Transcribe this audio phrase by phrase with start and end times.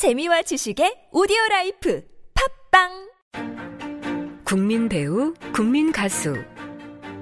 [0.00, 2.02] 재미와 지식의 오디오 life
[2.72, 2.88] 팟빵
[4.46, 6.42] 국민 배우, 국민 가수.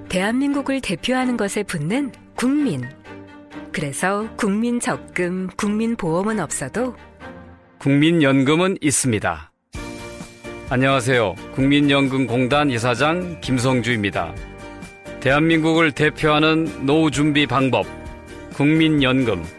[0.07, 2.89] 대한민국을 대표하는 것에 붙는 국민.
[3.73, 6.95] 그래서 국민 적금, 국민 보험은 없어도
[7.79, 9.51] 국민연금은 있습니다.
[10.69, 11.35] 안녕하세요.
[11.55, 14.33] 국민연금공단 이사장 김성주입니다.
[15.19, 17.85] 대한민국을 대표하는 노후 준비 방법,
[18.53, 19.58] 국민연금.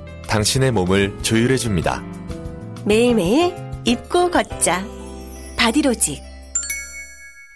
[0.31, 2.01] 당신의 몸을 조율해 줍니다.
[2.85, 3.53] 매일매일
[3.83, 4.81] 입고 걷자.
[5.57, 6.23] 바디로직.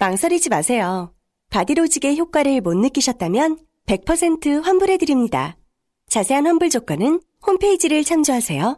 [0.02, 1.14] 망설이지 마세요.
[1.52, 5.56] 바디로직의 효과를 못 느끼셨다면 100% 환불해 드립니다.
[6.10, 8.78] 자세한 환불 조건은 홈페이지를 참조하세요.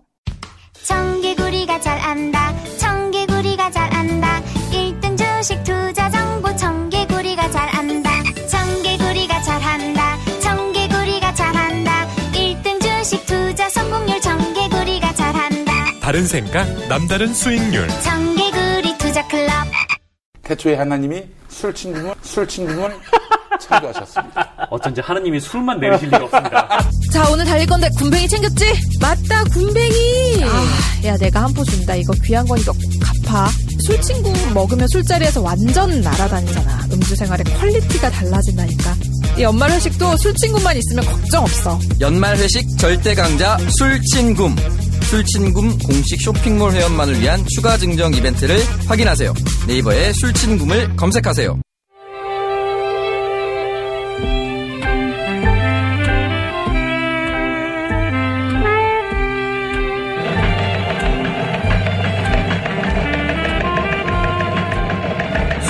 [0.84, 2.54] 청개구리가 잘 안다.
[2.78, 4.44] 청개구리가 잘 안다.
[4.72, 6.08] 1등 주식 투자
[16.08, 17.86] 다른 생각, 남다른 수익률.
[18.02, 19.52] 청개구리 투자 클럽.
[20.42, 22.96] 태초에 하나님이 술 친구는 술 친구는
[23.60, 24.68] 창조하셨습니다.
[24.72, 26.80] 어쩐지 하느님이 술만 내리실 리가 없습니다.
[27.12, 28.66] 자 오늘 달릴 건데 군뱅이 챙겼지?
[29.02, 32.82] 맞다 군뱅이 아, 야 내가 한 포 준다 이거 귀한 거니까 꼭
[33.26, 33.50] 갚아
[33.86, 38.96] 술 친구 먹으면 술자리에서 완전 날아다니잖아 음주 생활의 quality가 달라진다니까
[39.40, 44.56] 이 연말 회식도 술 친구만 있으면 걱정 없어 연말 회식 절대 강자 술친굼.
[45.08, 45.54] 술친굼
[45.86, 48.58] 공식 쇼핑몰 회원만을 위한 추가 증정 이벤트를
[48.90, 49.34] 확인하세요.
[49.66, 51.62] 네이버에 술친굼을 검색하세요.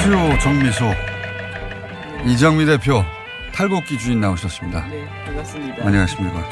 [0.02, 0.86] 수요 정미소
[2.26, 3.04] 이정미 대표
[3.54, 4.88] 탈곡기 주인 나오셨습니다.
[4.88, 5.86] 네, 반갑습니다.
[5.86, 6.44] 안녕하십니까.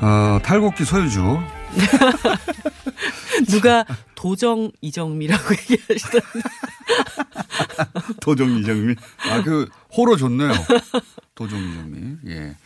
[0.00, 1.38] 어, 탈곡기 소유주
[3.48, 6.26] 누가 도정 이정미라고 얘기하시던데.
[8.20, 8.94] 도정 이정미.
[9.30, 10.52] 아, 그 호로 좋네요.
[11.34, 12.16] 도정 이정미.
[12.28, 12.56] 예.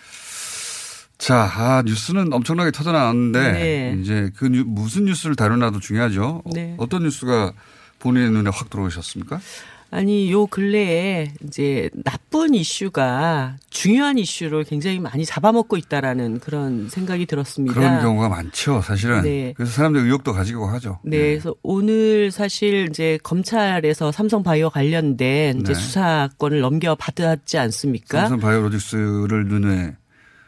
[1.19, 3.97] 자, 아, 뉴스는 엄청나게 터져 나왔는데 네.
[4.01, 6.43] 이제 그 뉴- 무슨 뉴스를 다루냐도 중요하죠.
[6.45, 6.75] 어, 네.
[6.79, 7.53] 어떤 뉴스가
[7.99, 9.41] 본인의 눈에 확 들어오셨습니까?
[9.91, 17.75] 아니, 요 근래에 이제 나쁜 이슈가 중요한 이슈를 굉장히 많이 잡아먹고 있다라는 그런 생각이 들었습니다.
[17.75, 19.23] 그런 경우가 많죠, 사실은.
[19.23, 19.53] 네.
[19.57, 21.01] 그래서 사람들 의혹도 가지고 하죠.
[21.05, 25.79] 네, 그래서 오늘 사실 이제 검찰에서 삼성바이오 관련된 이제 네.
[25.79, 28.21] 수사권을 넘겨받았지 않습니까?
[28.21, 29.97] 삼성 바이오로직스를 눈에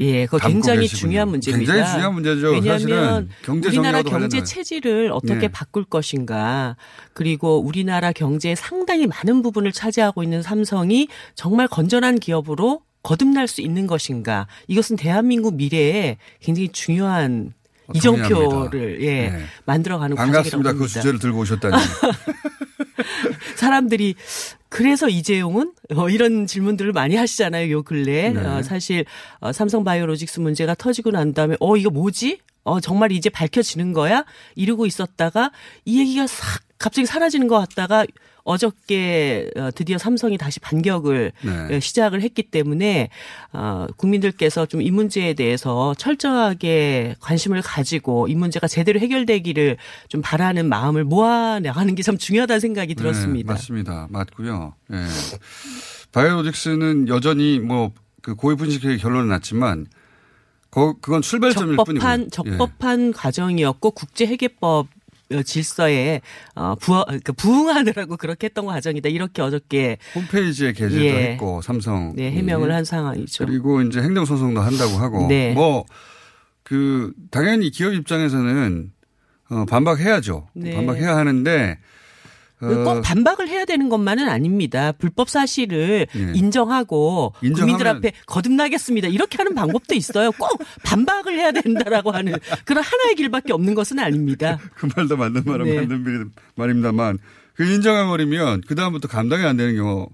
[0.03, 1.01] 예, 그거 굉장히 계시군요.
[1.01, 1.73] 중요한 문제입니다.
[1.73, 2.51] 굉장히 중요한 문제죠.
[2.51, 4.43] 왜냐하면 우리나라 경제.
[4.43, 5.49] 체질을 어떻게 네.
[5.49, 6.77] 바꿀 것인가,
[7.15, 13.87] 그리고 우리나라 경제의 상당히 많은 부분을 차지하고 있는 삼성이 정말 건전한 기업으로 거듭날 수 있는
[13.87, 17.53] 것인가, 이것은 대한민국 미래에 굉장히 중요한
[17.87, 19.45] 어, 이정표를 예 네.
[19.65, 20.57] 만들어가는 반갑습니다.
[20.57, 20.89] 과정이라고 그.
[20.89, 21.77] 주제를 들고 오셨다니.
[23.57, 24.15] 사람들이
[24.69, 27.71] 그래서 이재용은 어, 이런 질문들을 많이 하시잖아요.
[27.71, 28.41] 요 근래 네.
[28.41, 29.05] 어, 사실
[29.41, 32.39] 어, 삼성바이오로직스 문제가 터지고 난 다음에 어 이거 뭐지?
[32.65, 34.25] 어 정말 이제 밝혀지는 거야?
[34.55, 35.51] 이러고 있었다가
[35.85, 38.07] 이 얘기가 싹 갑자기 사라지는 것 같다가
[38.45, 41.77] 어저께 어, 드디어 삼성이 다시 반격을 네.
[41.77, 43.09] 어, 시작을 했기 때문에
[43.53, 49.77] 어, 국민들께서 좀 이 문제에 대해서 철저하게 관심을 가지고 이 문제가 제대로 해결되기를
[50.09, 53.47] 좀 바라는 마음을 모아 나가는 게 참 중요하다는 생각이 들었습니다.
[53.47, 54.09] 네, 맞습니다.
[54.11, 54.75] 맞고요.
[54.93, 54.97] 예.
[56.13, 57.93] 바이오로직스는 여전히 뭐
[58.23, 59.87] 그 고위 분식회의 결론은 났지만
[60.71, 61.99] 거, 그건 출발점일 뿐이고.
[61.99, 64.89] 적법한 적법한 과정이었고 국제 회계법 어,
[65.43, 66.21] 질서에
[66.55, 69.09] 어, 부어, 그러니까 부응하느라고 그렇게 했던 과정이다.
[69.09, 71.33] 이렇게 어저께 홈페이지에 게재도 예.
[71.33, 73.47] 했고 삼성 네, 해명을 한 상황이죠.
[73.47, 75.55] 그리고 이제 행정소송도 한다고 하고 네.
[75.55, 78.93] 뭐그 당연히 기업 입장에서는
[79.51, 80.49] 어, 반박해야죠.
[80.55, 80.75] 네.
[80.75, 82.02] 반박해야 하는데 어,
[82.85, 84.93] 꼭 반박을 해야 되는 것만은 아닙니다.
[84.93, 86.33] 불법 사실을 예.
[86.35, 89.09] 인정하고 인정하면- 국민들 앞에 거듭나겠습니다.
[89.09, 90.31] 이렇게 하는 방법도 있어요.
[90.33, 94.59] 꼭 반박을 해야 된다라고 하는 그런 하나의 길밖에 없는 것은 아닙니다.
[94.75, 95.75] 그 말도 맞는 말은 네.
[95.81, 97.19] 맞는 말- 말입니다만
[97.55, 100.09] 그 인정해버리면 그 다음부터 감당이 안 되는 경우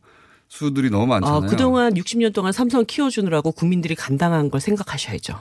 [0.49, 1.37] 수들이 너무 많잖아요.
[1.39, 5.39] 어, 그동안 60년 동안 삼성 키워주느라고 국민들이 감당한 걸 생각하셔야죠.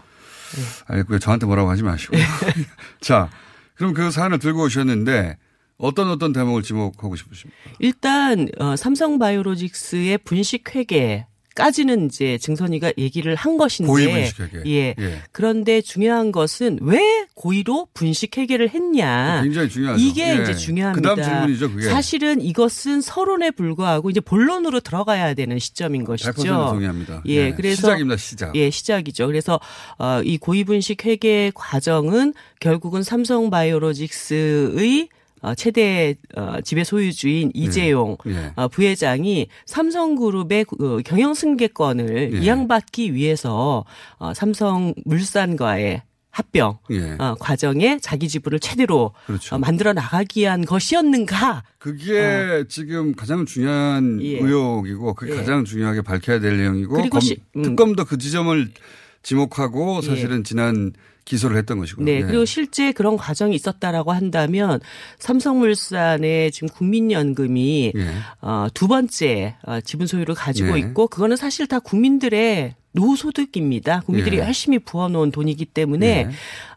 [0.87, 1.19] 알겠고요.
[1.19, 2.15] 저한테 뭐라고 하지 마시고.
[3.01, 3.29] 자,
[3.75, 5.37] 그럼 그 사안을 들고 오셨는데
[5.77, 7.57] 어떤 어떤 대목을 지목하고 싶으십니까?
[7.79, 11.25] 일단 어, 삼성바이오로직스의 분식 회계
[11.57, 14.69] 까지는 이제 증선이가 얘기를 한 것인데 고의 분식 회계.
[14.69, 14.93] 예.
[14.99, 15.21] 예.
[15.31, 20.03] 그런데 중요한 것은 왜 고의로 분식 회계를 했냐 굉장히 중요하죠.
[20.03, 20.43] 이게 예.
[20.43, 21.15] 이제 중요합니다.
[21.15, 21.89] 그다음 질문이죠, 그게.
[21.89, 26.31] 사실은 이것은 서론에 불과하고 이제 본론으로 들어가야 되는 시점인 것이죠.
[26.31, 27.23] 100% 동의합니다.
[27.25, 28.55] 예, 예, 그래서 시작입니다, 시작.
[28.55, 29.25] 예, 시작이죠.
[29.25, 29.59] 그래서
[29.97, 35.16] 어, 이 고위분식 회계 과정은 결국은 삼성바이오로직스의 어,
[35.55, 38.51] 최대 어, 지배 소유주인 이재용 예.
[38.55, 42.37] 어, 부회장이 삼성그룹의 그, 경영 승계권을 예.
[42.39, 43.85] 이양받기 위해서
[44.17, 47.15] 어, 삼성물산과의 합병 예.
[47.17, 49.55] 어, 과정에 자기 지분을 최대로 그렇죠.
[49.55, 51.63] 어, 만들어 나가기 위한 것이었는가?
[51.79, 54.23] 그게 지금 가장 중요한 어.
[54.23, 54.37] 예.
[54.37, 55.35] 의혹이고 그게 예.
[55.37, 57.63] 가장 중요하게 밝혀야 될 내용이고 검- 시- 음.
[57.63, 58.69] 특검도 그 지점을
[59.23, 60.07] 지목하고 예.
[60.07, 60.93] 사실은 지난
[61.27, 62.03] 기소를 했던 것이고.
[62.03, 62.21] 네, 예.
[62.21, 64.79] 그리고 실제 그런 과정이 있었다라고 한다면
[65.19, 68.07] 삼성물산의 지금 국민연금이 예.
[68.41, 70.79] 어, 두 번째 어, 지분 소유를 가지고 네.
[70.79, 74.01] 있고 그거는 사실 다 국민들의 노소득입니다.
[74.01, 74.41] 국민들이 예.
[74.41, 76.29] 열심히 부어놓은 돈이기 때문에 예.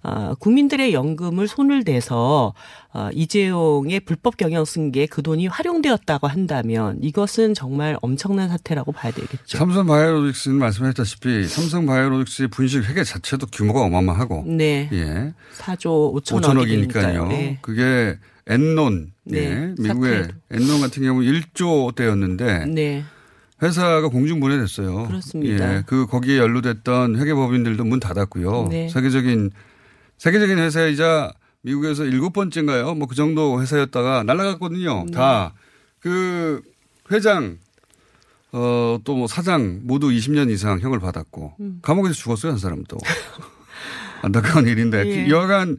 [0.02, 2.52] 어, 국민들의 연금을 손을 대서
[2.92, 9.58] 어, 이재용의 불법 경영 승계에 그 돈이 활용되었다고 한다면 이것은 정말 엄청난 사태라고 봐야 되겠죠.
[9.58, 14.88] 삼성 바이오로직스는 말씀하셨다시피 삼성 바이오로직스의 분식 회계 자체도 규모가 어마어마하고 네.
[14.92, 15.32] 예.
[15.58, 16.88] 4조 5천억이니까요.
[16.92, 17.28] 5천억이니까요.
[17.28, 17.58] 네.
[17.62, 19.38] 그게 엔론 네.
[19.38, 19.74] 예.
[19.78, 20.34] 미국의 사태도.
[20.50, 23.04] 엔론 같은 경우 1조대였는데 네.
[23.62, 25.06] 회사가 공중분해됐어요.
[25.08, 25.76] 그렇습니다.
[25.76, 28.68] 예, 그 거기에 연루됐던 회계법인들도 문 닫았고요.
[28.70, 28.88] 네.
[28.88, 29.50] 세계적인
[30.18, 32.94] 세계적인 회사이자 미국에서 일곱 번째인가요?
[32.94, 35.04] 뭐 그 정도 회사였다가 날라갔거든요.
[35.06, 35.12] 네.
[35.12, 36.62] 다그
[37.12, 37.58] 회장
[38.52, 41.78] 어 또 뭐 사장 모두 20년 이상 형을 받았고 음.
[41.82, 42.98] 감옥에서 죽었어요 한 사람도
[44.22, 45.28] 안타까운 일인데 예.
[45.28, 45.78] 여하간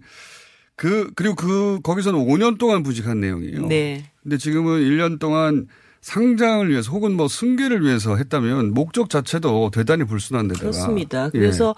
[0.75, 3.67] 그 그리고 그 거기서는 5년 동안 부직한 내용이에요.
[3.67, 4.05] 네.
[4.23, 5.67] 근데 지금은 1년 동안
[6.01, 11.25] 상장을 위해서 혹은 뭐 승계를 위해서 했다면 목적 자체도 대단히 불순한 데다가 그렇습니다.
[11.27, 11.29] 예.
[11.39, 11.75] 그래서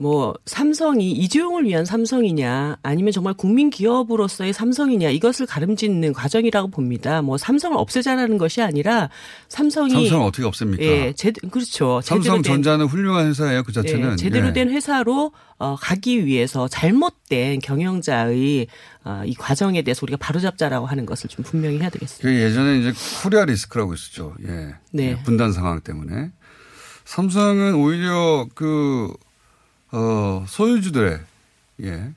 [0.00, 7.20] 뭐 삼성이 이재용을 위한 삼성이냐 아니면 정말 국민 기업으로서의 삼성이냐 이것을 가름짓는 과정이라고 봅니다.
[7.20, 9.10] 뭐 삼성을 없애자라는 것이 아니라
[9.50, 10.82] 삼성이 삼성을 어떻게 없앱니까?
[10.82, 12.00] 예, 제, 그렇죠.
[12.02, 13.62] 삼성전자는 훌륭한 회사예요.
[13.62, 14.12] 그 자체는.
[14.12, 14.52] 예, 제대로 예.
[14.54, 18.68] 된 회사로 어, 가기 위해서 잘못된 경영자의
[19.04, 22.26] 어, 이 과정에 대해서 우리가 바로잡자라고 하는 것을 좀 분명히 해야 되겠습니다.
[22.26, 24.34] 그 예전에 이제 코리아 리스크라고 있었죠.
[24.48, 24.74] 예.
[24.92, 25.10] 네.
[25.10, 26.30] 예, 분단 상황 때문에.
[27.04, 29.12] 삼성은 오히려 그,
[29.92, 31.18] 어, 소유주들의,
[31.84, 32.10] 예.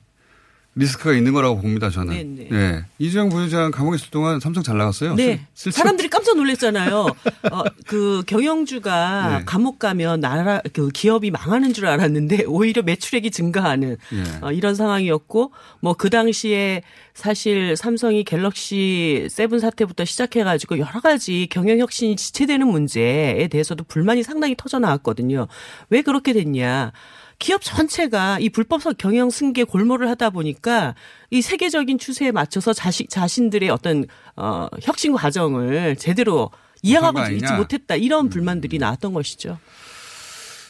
[0.76, 2.36] 리스크가 있는 거라고 봅니다, 저는.
[2.36, 2.56] 네, 네.
[2.56, 2.84] 예.
[2.98, 5.14] 이재용 부회장 감옥에 있을 동안 삼성 잘 나갔어요.
[5.14, 5.46] 네.
[5.54, 7.06] 실- 사람들이 깜짝 놀랐잖아요.
[7.52, 9.44] 어, 그 경영주가 네.
[9.44, 14.22] 감옥 가면 나라 그 기업이 망하는 줄 알았는데 오히려 매출액이 증가하는 예.
[14.44, 16.82] 어, 이런 상황이었고 뭐 그 당시에
[17.14, 24.56] 사실 삼성이 갤럭시 세븐 사태부터 시작해가지고 여러 가지 경영 혁신이 지체되는 문제에 대해서도 불만이 상당히
[24.58, 25.46] 터져 나왔거든요.
[25.88, 26.90] 왜 그렇게 됐냐?
[27.38, 30.94] 기업 전체가 이 불법 경영 승계 골몰을 하다 보니까
[31.30, 34.04] 이 세계적인 추세에 맞춰서 자식 자신들의 어떤
[34.36, 36.50] 어 혁신 과정을 제대로
[36.82, 37.52] 이해하고 있지?
[37.56, 39.58] 못했다 이런 불만들이 나왔던 것이죠.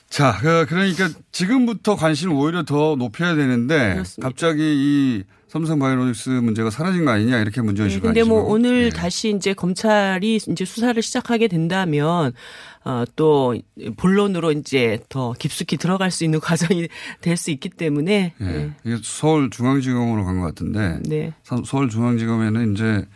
[0.08, 4.28] 자, 그- 그러니까 지금부터 관심을 오히려 더 높여야 되는데 그렇습니다.
[4.28, 5.24] 갑자기 이
[5.54, 9.54] 삼성 바이오로직스 문제가 사라진 거 아니냐 이렇게 문제는 네, 주고 근데 뭐 오늘 다시 이제
[9.54, 12.32] 검찰이 이제 수사를 시작하게 된다면
[12.84, 13.54] 어, 또
[13.96, 16.88] 본론으로 이제 더 깊숙이 들어갈 수 있는 과정이
[17.20, 18.44] 될 수 있기 때문에 예.
[18.44, 18.72] 네.
[18.84, 21.32] 이게 서울중앙지검으로 간 것 같은데 네.
[21.44, 23.06] 서- 서울중앙지검에는 이제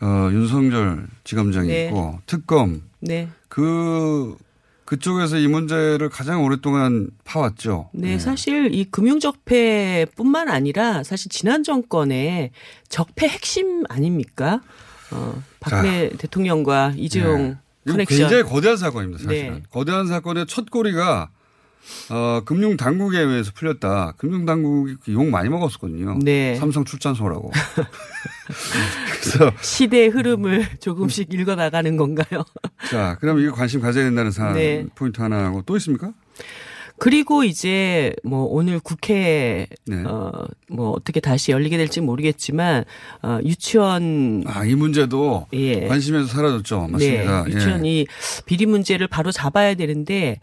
[0.00, 1.86] 어, 윤석열 지검장이 네.
[1.86, 3.28] 있고 특검 네.
[3.48, 4.36] 그
[4.84, 7.90] 그쪽에서 이 문제를 가장 오랫동안 파왔죠.
[7.94, 8.18] 네, 예.
[8.18, 12.50] 사실 이 금융적폐뿐만 아니라 사실 지난 정권의
[12.88, 14.60] 적폐 핵심 아닙니까?
[15.10, 17.56] 어, 박근혜 대통령과 이재용 예.
[17.86, 18.18] 이거 커넥션.
[18.18, 19.24] 굉장히 거대한 사건입니다.
[19.24, 19.62] 사실은 네.
[19.70, 21.30] 거대한 사건의 첫 꼬리가
[22.10, 24.14] 어, 금융 당국에 의해서 풀렸다.
[24.16, 26.18] 금융 당국이 욕 많이 먹었었거든요.
[26.22, 26.54] 네.
[26.56, 27.50] 삼성 출산소라고.
[29.22, 32.44] 그래서 시대의 흐름을 조금씩 읽어 나가는 건가요?
[32.90, 34.86] 자, 그럼 이거 관심 가져야 된다는 사안 네.
[34.94, 36.12] 포인트 하나 하고 또 있습니까?
[36.96, 40.04] 그리고 이제 뭐 오늘 국회 네.
[40.04, 42.84] 어뭐 어떻게 다시 열리게 될지 모르겠지만
[43.22, 45.88] 어 유치원 아, 이 문제도 예.
[45.88, 46.86] 관심에서 사라졌죠.
[46.88, 47.44] 맞습니다.
[47.44, 47.54] 네, 예.
[47.54, 48.06] 유치원 이
[48.46, 50.38] 비리 문제를 바로 잡아야 되는데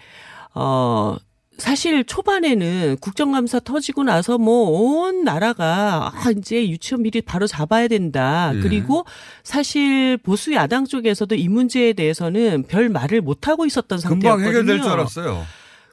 [0.54, 1.16] 어
[1.62, 8.52] 사실 초반에는 국정감사 터지고 나서 뭐 온 나라가 아 이제 유치원 비리 바로 잡아야 된다.
[8.56, 8.60] 예.
[8.62, 9.06] 그리고
[9.44, 14.50] 사실 보수 야당 쪽에서도 이 문제에 대해서는 별 말을 못 하고 있었던 금방 상태였거든요.
[14.50, 15.46] 해결될 줄 알았어요.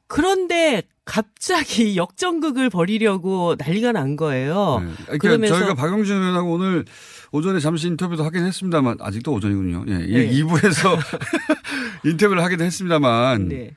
[0.06, 4.82] 그런데 갑자기 역전극을 벌이려고 난리가 난 거예요.
[5.08, 5.18] 네.
[5.18, 6.84] 그러니까 저희가 박영진 의원하고 오늘
[7.30, 9.84] 오전에 잠시 인터뷰도 하긴 했습니다만 아직도 오전이군요.
[9.88, 10.30] 예, 네.
[10.30, 10.96] 2부에서
[12.04, 13.76] 인터뷰를 하기도 했습니다만 네.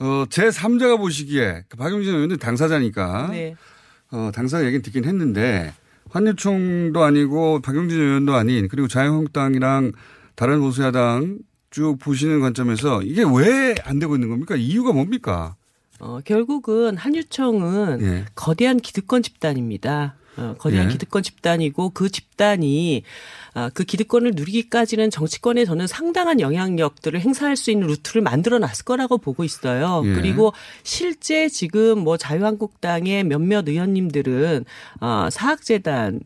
[0.00, 3.54] 어, 제 3자가 보시기에 그 박영진 의원은 당사자니까 네.
[4.10, 5.72] 어, 당사자 얘기는 듣긴 했는데
[6.10, 9.92] 환유총도 아니고 박영진 의원도 아닌 그리고 자유한국당이랑
[10.34, 11.38] 다른 보수야당
[11.70, 14.54] 쭉 보시는 관점에서 이게 왜 안 되고 있는 겁니까?
[14.56, 15.56] 이유가 뭡니까?
[16.00, 18.24] 어, 결국은 한유총은 예.
[18.34, 20.16] 거대한 기득권 집단입니다.
[20.36, 20.92] 어, 거대한 예.
[20.92, 23.02] 기득권 집단이고 그 집단이
[23.54, 29.18] 아, 그 기득권을 누리기까지는 정치권에 저는 상당한 영향력들을 행사할 수 있는 루트를 만들어 놨을 거라고
[29.18, 30.02] 보고 있어요.
[30.04, 30.14] 예.
[30.14, 34.64] 그리고 실제 지금 뭐 자유한국당의 몇몇 의원님들은
[35.00, 36.20] 어, 사학재단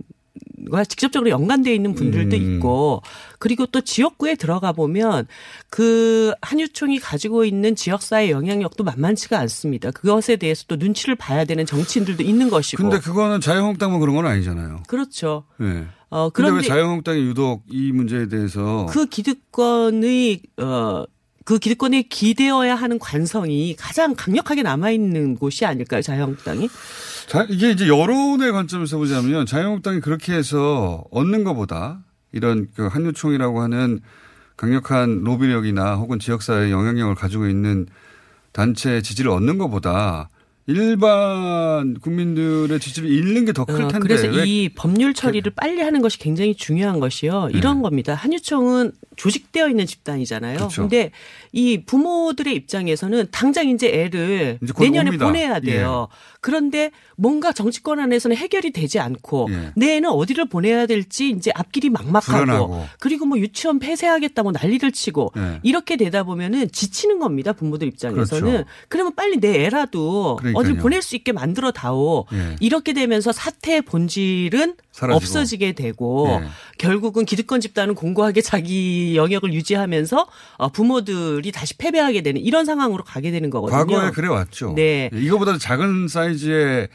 [0.71, 2.57] 과 직접적으로 연관되어 있는 분들도 음.
[2.57, 3.03] 있고
[3.39, 5.27] 그리고 또 지역구에 들어가 보면
[5.71, 9.91] 그 한유총이 가지고 있는 지역사회 영향력도 만만치가 않습니다.
[9.91, 12.83] 그것에 대해서 또 눈치를 봐야 되는 정치인들도 있는 것이고.
[12.83, 14.83] 근데 그거는 자유한국당만 그런 건 아니잖아요.
[14.89, 15.45] 그렇죠.
[15.61, 15.87] 예.
[16.11, 21.05] 어, 그런데 왜 자유한국당이 유독 이 문제에 대해서 그 기득권의 어.
[21.45, 26.69] 그 기득권에 기대어야 하는 관성이 가장 강력하게 남아 있는 곳이 아닐까요, 자유한국당이?
[27.29, 34.01] 자, 이게 이제 여론의 관점에서 보자면 자유한국당이 그렇게 해서 얻는 것보다 이런 그 한유총이라고 하는
[34.57, 37.87] 강력한 로비력이나 혹은 지역사회 영향력을 가지고 있는
[38.53, 40.31] 단체의 지지를 얻는 것보다
[40.69, 43.99] 일반 국민들의 지지를 잃는 게 더클 어, 텐데.
[44.01, 47.49] 그래서 왜 이 법률 처리를 빨리 하는 것이 굉장히 중요한 것이요.
[47.53, 47.59] 네.
[47.59, 48.15] 이런 겁니다.
[48.15, 50.57] 한유총은 조직되어 있는 집단이잖아요.
[50.59, 50.83] 그렇죠.
[50.83, 51.11] 근데
[51.53, 55.25] 이 부모들의 입장에서는 당장 이제 애를 이제 곧 내년에 옵니다.
[55.25, 55.29] 예.
[55.29, 56.09] 보내야 돼요.
[56.41, 59.73] 그런데 뭔가 정치권 안에서는 해결이 되지 않고 예.
[59.77, 62.87] 내 애는 어디를 보내야 될지 이제 앞길이 막막하고 불안하고.
[63.01, 65.61] 그리고 뭐 유치원 폐쇄하겠다 뭐 난리를 치고 예.
[65.63, 67.53] 이렇게 되다 보면은 지치는 겁니다.
[67.53, 68.51] 부모들 입장에서는.
[68.51, 68.65] 그렇죠.
[68.89, 70.58] 그러면 빨리 내 애라도 그러니까요.
[70.59, 72.27] 어딜 보낼 수 있게 만들어 다오.
[72.33, 72.57] 예.
[72.61, 75.17] 이렇게 되면서 사태의 본질은 사라지고.
[75.17, 76.49] 없어지게 되고 예.
[76.79, 83.31] 결국은 기득권 집단은 공고하게 자기 영역을 유지하면서 어, 부모들이 다시 패배하게 되는 이런 상황으로 가게
[83.31, 83.79] 되는 거거든요.
[83.79, 84.73] 과거에 그래 왔죠.
[84.75, 85.11] 네.
[85.13, 86.89] 이거보다 작은 사이즈의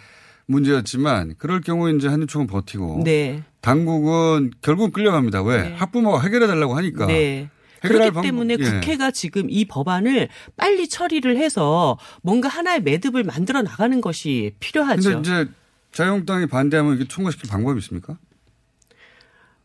[0.45, 3.43] 문제였지만 그럴 경우에 이제 한유총은 버티고 네.
[3.61, 5.41] 당국은 결국 끌려갑니다.
[5.43, 5.61] 왜?
[5.69, 5.75] 네.
[5.75, 7.05] 학부모가 해결해 달라고 하니까.
[7.07, 7.49] 네.
[7.87, 8.63] 그렇기 방법- 때문에 예.
[8.63, 15.09] 국회가 지금 이 법안을 빨리 처리를 해서 뭔가 하나의 매듭을 만들어 나가는 것이 필요하죠.
[15.09, 15.51] 근데 이제
[15.91, 18.17] 자유한국당이 반대하면 이게 통과시킬 방법이 있습니까?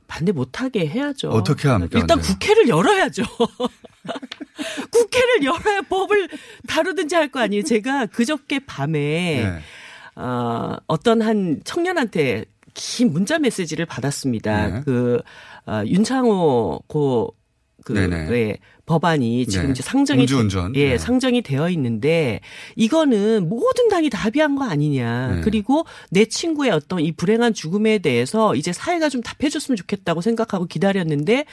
[0.06, 1.28] 반대 못하게 해야죠.
[1.30, 2.32] 어떻게 합니까, 일단 근데?
[2.32, 3.22] 국회를 열어야죠.
[4.90, 6.28] 국회를 열어야 법을
[6.66, 7.62] 다루든지 할 거 아니에요.
[7.62, 9.60] 제가 그저께 밤에 네.
[10.22, 14.66] 어, 어떤 한 청년한테 긴 문자 메시지를 받았습니다.
[14.68, 14.80] 네.
[14.84, 15.20] 그
[15.66, 17.34] 어, 윤창호 고
[17.84, 18.30] 그, 네네.
[18.32, 19.70] 예, 법안이 지금 네.
[19.72, 20.74] 이제 상정이 음주운전.
[20.76, 20.98] 예, 네.
[20.98, 22.40] 상정이 되어 있는데
[22.76, 25.36] 이거는 모든 당이 다 합의한 거 아니냐.
[25.36, 25.40] 네.
[25.42, 30.66] 그리고 내 친구의 어떤 이 불행한 죽음에 대해서 이제 사회가 좀 답해 줬으면 좋겠다고 생각하고
[30.66, 31.44] 기다렸는데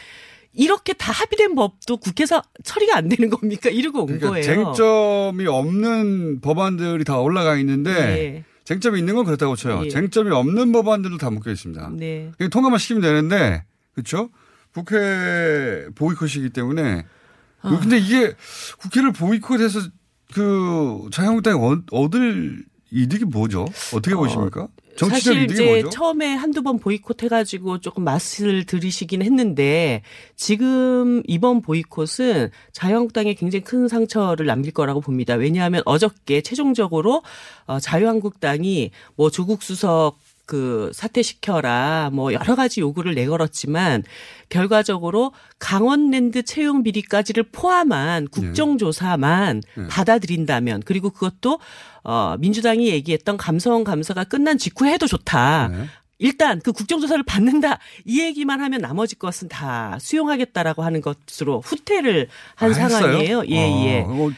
[0.53, 3.69] 이렇게 다 합의된 법도 국회에서 처리가 안 되는 겁니까?
[3.69, 4.43] 이러고 온 그러니까 거예요.
[4.43, 8.43] 쟁점이 없는 법안들이 다 올라가 있는데 네.
[8.63, 9.83] 쟁점이 있는 건 그렇다고 쳐요.
[9.85, 9.89] 예.
[9.89, 11.91] 쟁점이 없는 법안들도 다 묶여 있습니다.
[11.97, 12.31] 네.
[12.51, 13.63] 통과만 시키면 되는데
[13.93, 14.29] 그렇죠?
[14.75, 17.05] 국회 보이콧이기 때문에
[17.61, 17.79] 아.
[17.79, 18.33] 근데 이게
[18.79, 19.79] 국회를 보이콧해서
[20.33, 23.65] 그 자유한국당이 얻- 얻을 이득이 뭐죠?
[23.93, 24.67] 어떻게 보십니까?
[24.97, 25.89] 정치적 사실 이제 뭐죠?
[25.89, 30.03] 처음에 한두 번 보이콧 해가지고 조금 맛을 들이시긴 했는데
[30.37, 35.33] 지금 이번 보이콧은 자유한국당에 굉장히 큰 상처를 남길 거라고 봅니다.
[35.35, 37.23] 왜냐하면 어저께 최종적으로
[37.65, 44.03] 어, 자유한국당이 뭐 조국 수석 그 사퇴시켜라 뭐 여러 가지 요구를 내걸었지만
[44.49, 49.87] 결과적으로 강원랜드 채용 비리까지를 포함한 국정조사만 네.
[49.87, 51.59] 받아들인다면 그리고 그것도
[52.03, 55.69] 어 민주당이 얘기했던 감성 감사가 끝난 직후에 해도 좋다.
[55.69, 55.85] 네.
[56.17, 62.71] 일단 그 국정조사를 받는다 이 얘기만 하면 나머지 것은 다 수용하겠다라고 하는 것으로 후퇴를 한
[62.71, 62.73] 아?
[62.73, 63.43] 상황이에요.
[63.49, 64.05] 예, 예.
[64.07, 64.31] 어,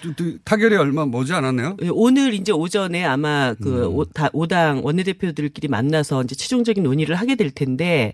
[0.43, 1.77] 타결이 얼마 머지 않았네요.
[1.83, 4.05] 예, 오늘 이제 오전에 아마 그 음.
[4.33, 8.13] 오당 원내대표들끼리 만나서 이제 최종적인 논의를 하게 될 텐데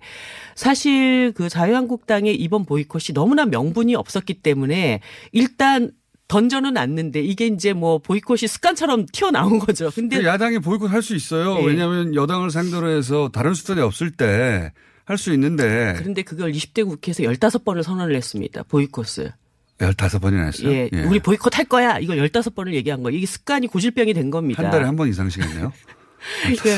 [0.56, 5.00] 사실 그 자유한국당의 이번 보이콧이 너무나 명분이 없었기 때문에
[5.32, 5.92] 일단
[6.34, 9.92] 던져는 놨는데 이게 이제 뭐 보이콧이 습관처럼 튀어나온 거죠.
[9.94, 11.58] 근데 근데 야당이 보이콧 할 수 있어요.
[11.60, 11.66] 네.
[11.68, 14.72] 왜냐하면 여당을 상대로 해서 다른 수단이 없을 때
[15.06, 18.64] 할 수 있는데 그런데 그걸 20대 국회에서 15번을 선언을 했습니다.
[18.64, 19.34] 보이콧을.
[19.80, 20.72] 15번이나 했어요.
[20.72, 22.00] 예, 우리 보이콧 할 거야.
[22.00, 23.18] 이걸 15번을 얘기한 거예요.
[23.18, 24.64] 이게 습관이 고질병이 된 겁니다.
[24.64, 25.72] 한 달에 한 번 이상씩 했네요.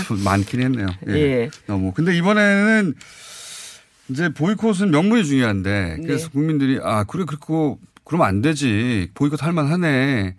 [0.07, 0.87] 그- 많긴 했네요.
[1.09, 1.13] 예.
[1.13, 1.49] 예.
[1.67, 1.91] 너무.
[1.93, 2.93] 근데 이번에는
[4.09, 6.31] 이제 보이콧은 명분이 중요한데 그래서 네.
[6.33, 9.09] 국민들이 아, 그래, 그렇고 그러면 안 되지.
[9.13, 10.35] 보이콧 할 만하네.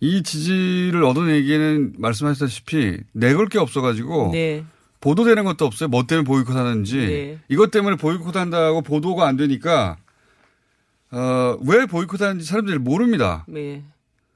[0.00, 4.64] 이 지지를 얻어내기에는 말씀하셨다시피 내걸 게 없어가지고 네.
[5.00, 5.88] 보도되는 것도 없어요.
[5.88, 6.96] 뭐 때문에 보이콧 하는지.
[6.96, 7.38] 네.
[7.48, 9.96] 이것 때문에 보이콧 한다고 보도가 안 되니까,
[11.10, 13.44] 어, 왜 보이콧 하는지 사람들이 모릅니다.
[13.46, 13.84] 네.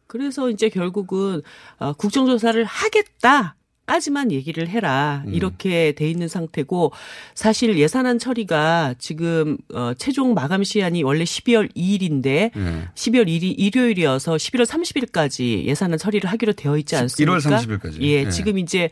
[0.06, 1.42] 그래서 이제 결국은
[1.78, 3.56] 어, 국정조사를 하겠다.
[3.86, 5.34] 까지만 얘기를 해라 음.
[5.34, 6.92] 이렇게 돼 있는 상태고
[7.34, 12.88] 사실 예산안 처리가 지금 어 최종 마감 시한이 원래 12월 2일인데 네.
[12.94, 17.38] 12월 1일 일요일이어서 11월 30일까지 예산안 처리를 하기로 되어 있지 않습니까?
[17.38, 18.00] 1월 30일까지.
[18.00, 18.30] 예, 네.
[18.30, 18.90] 지금 이제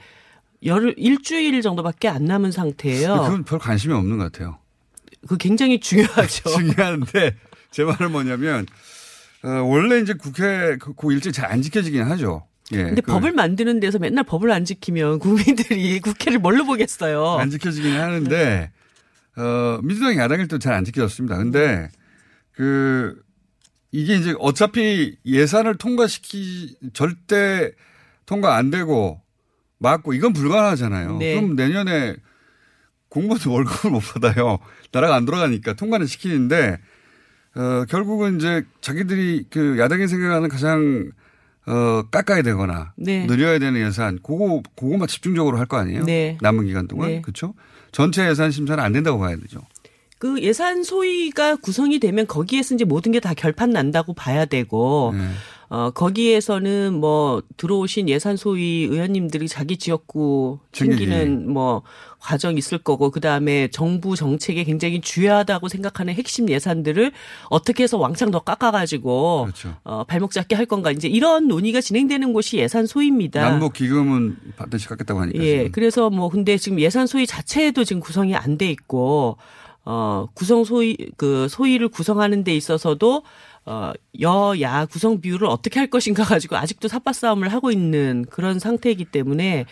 [0.65, 3.23] 열 일주일 정도밖에 안 남은 상태예요.
[3.25, 4.59] 그건 별 관심이 없는 것 같아요.
[5.27, 6.51] 그 굉장히 중요하죠.
[6.57, 7.37] 중요한데
[7.71, 8.67] 제 말은 뭐냐면
[9.43, 12.47] 어, 원래 이제 국회 그, 그 일정 잘 안 지켜지긴 하죠.
[12.73, 12.85] 예.
[12.85, 17.37] 근데 그 법을 만드는 데서 맨날 법을 안 지키면 국민들이 국회를 뭘로 보겠어요.
[17.39, 18.71] 안 지켜지긴 하는데
[19.37, 21.37] 어, 민주당이 야당일 때 잘 안 지켜졌습니다.
[21.37, 21.89] 근데
[22.53, 23.21] 그
[23.93, 27.73] 이게 이제 어차피 예산을 통과시키 절대
[28.27, 29.21] 통과 안 되고
[29.79, 31.19] 막고 이건 불가능하잖아요.
[31.19, 31.35] 네.
[31.35, 32.17] 그럼 내년에
[33.11, 34.59] 공무원들 월급을 못 받아요.
[34.91, 36.79] 나라가 안 돌아가니까 통과는 시키는데
[37.57, 41.11] 어, 결국은 이제 자기들이 그 야당이 생각하는 가장
[41.67, 43.27] 어, 깎아야 되거나 네.
[43.27, 46.05] 늘려야 되는 예산 그거 그거만 집중적으로 할 거 아니에요?
[46.05, 46.37] 네.
[46.43, 47.21] 남은 기간 동안 네.
[47.23, 47.55] 그렇죠?
[47.93, 49.61] 전체 예산 심사는 안 된다고 봐야 되죠.
[50.25, 55.21] 그 예산 소위가 구성이 되면 거기에서 이제 모든 게 다 결판 난다고 봐야 되고 네.
[55.69, 61.07] 어 거기에서는 뭐 들어오신 예산 소위 의원님들이 자기 지역구 챙기기.
[61.07, 61.83] 챙기는 뭐
[62.21, 67.13] 과정 있을 거고 그다음에 정부 정책에 굉장히 중요하다고 생각하는 핵심 예산들을
[67.51, 69.75] 어떻게 해서 왕창 더 깎아 가지고 그렇죠.
[69.85, 73.43] 어 발목 잡게 할 건가 이제 이런 논의가 진행되는 곳이 예산 소위입니다.
[73.43, 75.43] 남북 기금은 반드시 깎겠다고 하니까.
[75.45, 75.57] 예.
[75.59, 75.73] 지금.
[75.73, 79.37] 그래서 뭐 근데 지금 예산 소위 자체도 지금 구성이 안 돼 있고
[79.85, 83.23] 어 구성 소위 그 소위를 구성하는 데 있어서도
[83.67, 89.07] 어 여야 구성 비율을 어떻게 할 것인가 가지고 아직도 삽바 싸움을 하고 있는 그런 상태이기
[89.07, 89.65] 때문에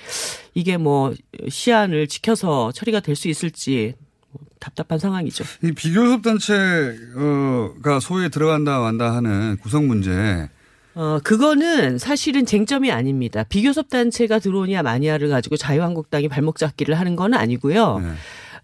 [0.54, 1.14] 이게 뭐
[1.48, 3.94] 시한을 지켜서 처리가 될 수 있을지
[4.30, 5.44] 뭐 답답한 상황이죠.
[5.62, 10.48] 이 비교섭 단체가 소위에 들어간다 만다 하는 구성 문제.
[10.94, 13.44] 어, 그거는 사실은 쟁점이 아닙니다.
[13.44, 17.98] 비교섭 단체가 들어오냐 마냐를 가지고 자유한국당이 발목 잡기를 하는 건 아니고요.
[18.00, 18.12] 네.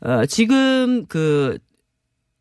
[0.00, 1.58] 어, 지금 그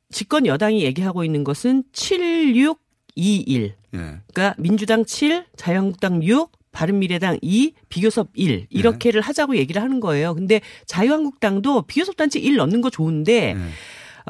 [0.10, 3.76] 집권 여당이 얘기하고 있는 것은 7621.
[3.93, 3.98] 예.
[3.98, 10.36] 그러니까 민주당 7, 자유한국당 6, 바른미래당 2, 비교섭 1 이렇게를 하자고 얘기를 하는 거예요.
[10.36, 13.70] 근데 자유한국당도 비교섭 단체 1 넣는 거 좋은데 네.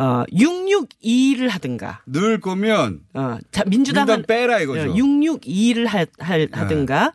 [0.02, 4.94] 어 662를 하든가 늘 거면 어, 자, 민주당은 민주당 빼라 이거죠.
[4.94, 6.48] 662를 하, 할, 네.
[6.52, 7.14] 하든가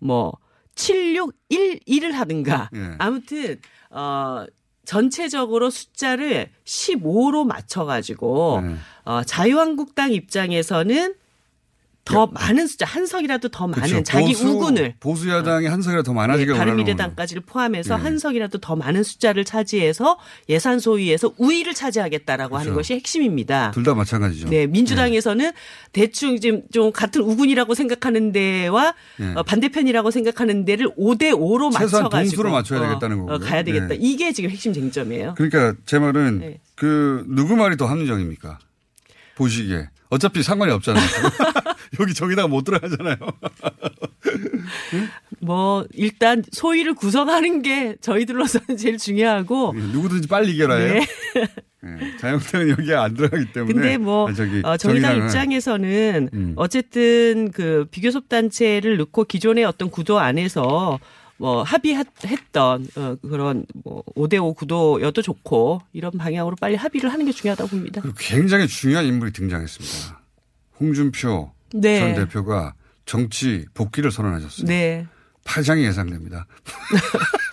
[0.00, 0.36] 뭐
[0.74, 2.96] 7611을 하든가 예.
[2.98, 3.58] 아무튼
[3.90, 4.44] 어
[4.84, 8.76] 전체적으로 숫자를 15로 맞춰 가지고 네.
[9.04, 11.14] 어 자유한국당 입장에서는
[12.04, 14.02] 더 많은 숫자 한 석이라도 더 많은 그렇죠.
[14.02, 18.02] 자기 보수, 우군을 보수 야당이 한 석이라도 더 많아지게 네, 원하는 바른미래당까지를 포함해서 네.
[18.02, 20.18] 한 석이라도 더 많은 숫자를 차지해서
[20.50, 22.76] 예산 소위에서 우위를 차지하겠다라고 하는 그렇죠.
[22.78, 23.70] 것이 핵심입니다.
[23.70, 24.48] 둘 다 마찬가지죠.
[24.50, 25.52] 네, 민주당에서는
[25.92, 29.32] 대충 지금 좀 같은 우군이라고 생각하는 데와 네.
[29.36, 33.38] 어, 반대편이라고 생각하는 데를 5대 5로 최소한 맞춰 가지고 동수로 맞춰야 되겠다는 거고요.
[33.38, 33.88] 가야 되겠다.
[33.88, 33.96] 네.
[33.98, 35.34] 이게 지금 핵심 쟁점이에요.
[35.36, 36.60] 그러니까 제 말은 네.
[36.74, 38.58] 그 누구 말이 더 합리적입니까?
[39.36, 41.02] 보시기에 어차피 상관이 없잖아요.
[42.00, 43.16] 여기 저기다가 못 들어가잖아요.
[45.40, 50.94] 뭐 일단 소위를 구성하는 게 저희들로서는 제일 중요하고 누구든지 빨리 이겨라요.
[50.94, 51.06] 네.
[51.82, 52.16] 네.
[52.18, 53.74] 자유한국당은 여기에 안 들어가기 때문에.
[53.74, 56.52] 근데 뭐 아, 저기 어, 정의당 입장에서는 음.
[56.56, 60.98] 어쨌든 그 비교섭 단체를 넣고 기존의 어떤 구도 안에서
[61.36, 67.68] 뭐 합의했던 어, 그런 뭐 5대5 구도여도 좋고 이런 방향으로 빨리 합의를 하는 게 중요하다고
[67.68, 68.00] 봅니다.
[68.00, 70.22] 그리고 굉장히 중요한 인물이 등장했습니다.
[70.80, 72.14] 홍준표 네.
[72.14, 72.72] 전 대표가
[73.04, 74.66] 정치 복귀를 선언하셨어요.
[74.66, 75.06] 네.
[75.44, 76.46] 파장이 예상됩니다.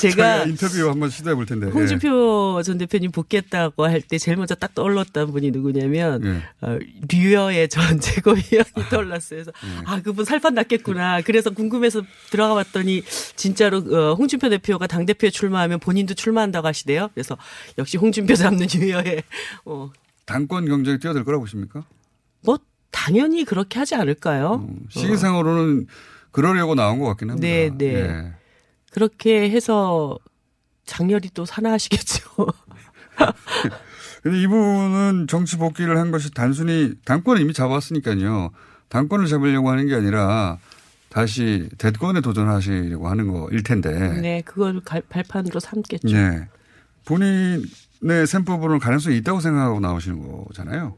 [0.00, 1.66] 제가 인터뷰 한번 시도해 볼 텐데.
[1.66, 6.42] 홍준표 전 대표님 복귀했다고 할 때 제일 먼저 딱 떠올랐던 분이 누구냐면 예.
[6.66, 6.78] 어,
[7.10, 9.42] 류여의 전 최고위원이 떠올랐어요.
[9.42, 9.82] 그래서 예.
[9.86, 11.22] 아 그분 살판 났겠구나.
[11.22, 13.02] 그래서 궁금해서 들어가 봤더니
[13.36, 17.10] 진짜로 어, 홍준표 대표가 당 대표에 출마하면 본인도 출마한다고 하시대요.
[17.14, 17.36] 그래서
[17.78, 19.22] 역시 홍준표 잡는 류여의
[19.64, 19.90] 어,
[20.24, 21.84] 당권 경쟁에 뛰어들 거라고 보십니까?
[22.42, 22.58] 뭐
[22.90, 24.66] 당연히 그렇게 하지 않을까요?
[24.68, 25.86] 음, 시기상으로는
[26.32, 27.46] 그러려고 나온 것 같긴 합니다.
[27.46, 27.86] 네, 네.
[27.94, 28.32] 예.
[28.92, 30.18] 그렇게 해서
[30.86, 32.46] 장렬히 또 산화하시겠죠.
[34.22, 38.50] 근데 이분은 정치 복귀를 한 것이 단순히 당권을 이미 잡았으니까요.
[38.88, 40.58] 당권을 잡으려고 하는 게 아니라
[41.08, 43.90] 다시 대권에 도전하시려고 하는 거일 텐데.
[44.20, 46.08] 네, 그걸 갈- 발판으로 삼겠죠.
[46.08, 46.48] 네.
[47.06, 50.96] 본인의 셈법으로는 가능성이 있다고 생각하고 나오시는 거잖아요.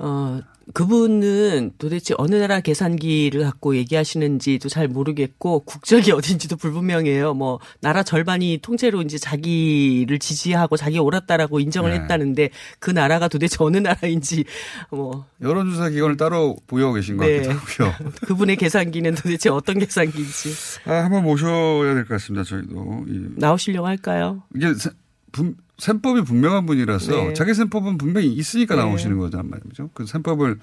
[0.00, 0.40] 어,
[0.74, 7.32] 그분은 도대체 어느 나라 계산기를 갖고 얘기하시는지도 잘 모르겠고 국적이 어딘지도 불분명해요.
[7.34, 12.00] 뭐 나라 절반이 통째로 이제 자기를 지지하고 자기 옳았다라고 인정을 네.
[12.00, 14.44] 했다는데 그 나라가 도대체 어느 나라인지
[14.90, 17.38] 뭐 여론조사 기관을 따로 보유하고 계신 것 네.
[17.42, 18.10] 같기도 하고요.
[18.26, 20.50] 그분의 계산기는 도대체 어떤 계산기인지
[20.84, 22.44] 아, 한번 모셔야 될 것 같습니다.
[22.44, 23.04] 저희도.
[23.08, 24.42] 이- 나오시려고 할까요?
[24.54, 24.90] 이게 세-
[25.32, 27.34] 분- 셈법이 분명한 분이라서 네.
[27.34, 28.82] 자기 셈법은 분명히 있으니까 네.
[28.82, 29.90] 나오시는 거란 말이죠.
[29.94, 30.58] 그 셈법을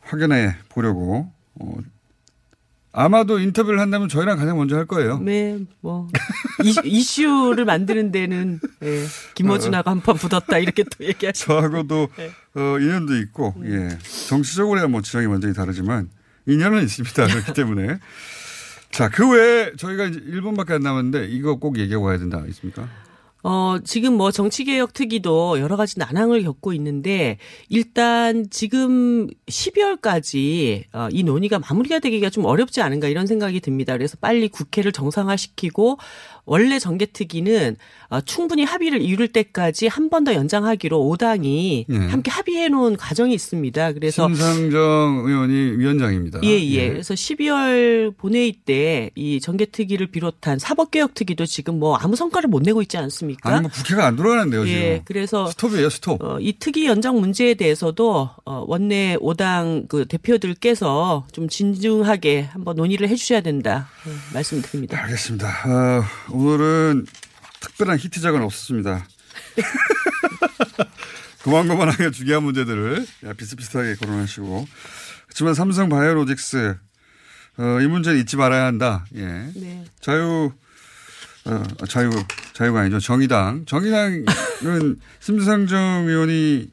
[0.00, 1.76] 확인해 보려고 어,
[2.92, 5.18] 아마도 인터뷰를 한다면 저희랑 가장 먼저 할 거예요.
[5.18, 6.08] 네, 뭐
[6.62, 11.46] 이슈, 이슈를 만드는 데는 예, 김어준하고 한판 붙었다 이렇게 또 얘기하시죠.
[11.46, 12.30] 저하고도 네.
[12.54, 13.98] 어, 인연도 있고 예.
[14.28, 16.08] 정치적으로야 뭐 지형이 완전히 다르지만
[16.46, 17.26] 인연은 있습니다.
[17.26, 17.98] 그렇기 때문에
[18.92, 22.88] 자 그 외에 저희가 이제 1분밖에 안 남았는데 이거 꼭 얘기하고 가야 된다 있습니까?
[23.46, 27.36] 어, 지금 뭐 정치개혁 특위도 여러 가지 난항을 겪고 있는데
[27.68, 33.92] 일단 지금 12월까지 어, 이 논의가 마무리가 되기가 좀 어렵지 않은가 이런 생각이 듭니다.
[33.92, 35.98] 그래서 빨리 국회를 정상화시키고
[36.46, 37.76] 원래 정개특위는
[38.10, 41.96] 어, 충분히 합의를 이룰 때까지 한 번 더 연장하기로 5당이 예.
[42.08, 43.92] 함께 합의해 놓은 과정이 있습니다.
[43.92, 46.40] 그래서 심상정 의원이 위원장입니다.
[46.44, 46.88] 예, 예.
[46.90, 52.96] 그래서 12월 본회의 때 이 정개특위를 비롯한 사법개혁특위도 지금 뭐 아무 성과를 못 내고 있지
[52.96, 53.50] 않습니까?
[53.50, 54.78] 아니 뭐 국회가 안 돌아가는데요 지금.
[54.80, 56.22] 예, 그래서 스톱이에요, 스톱.
[56.22, 63.08] 어, 이 특위 연장 문제에 대해서도 어, 원내 5당 그 대표들께서 좀 진중하게 한번 논의를
[63.08, 65.02] 해 주셔야 된다 어, 말씀드립니다.
[65.02, 65.46] 알겠습니다.
[65.66, 67.06] 어, 오늘은
[67.60, 69.06] 특별한 히트작은 없었습니다.
[71.44, 74.66] 고만고만하게 중요한 문제들을 비슷비슷하게 거론하시고
[75.26, 76.76] 그렇지만 삼성 바이오로직스
[77.58, 79.04] 어, 이 문제는 잊지 말아야 한다.
[79.14, 79.24] 예.
[79.24, 79.84] 네.
[80.00, 80.50] 자유
[81.44, 82.10] 어, 자유
[82.52, 84.24] 자유가 아니죠 정의당 정의당은
[85.20, 86.68] 심상정 의원이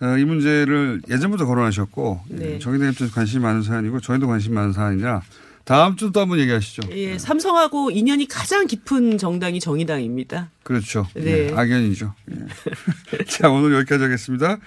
[0.00, 2.58] 어, 이 문제를 예전부터 거론하셨고 예, 네.
[2.60, 5.22] 정의당 입장에서 관심이 많은 사안이고 저희도 관심 많은 사안이라
[5.64, 6.88] 다음 주도 한번 얘기하시죠.
[6.92, 10.50] 예, 삼성하고 인연이 가장 깊은 정당이 정의당입니다.
[10.64, 11.06] 그렇죠.
[11.14, 11.50] 네.
[11.50, 12.14] 예, 악연이죠.
[12.30, 13.24] 예.
[13.26, 14.58] 자, 오늘 여기까지 하겠습니다.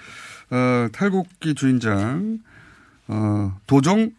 [0.50, 2.38] 어, 탈곡기 주인장,
[3.08, 4.12] 어, 도종,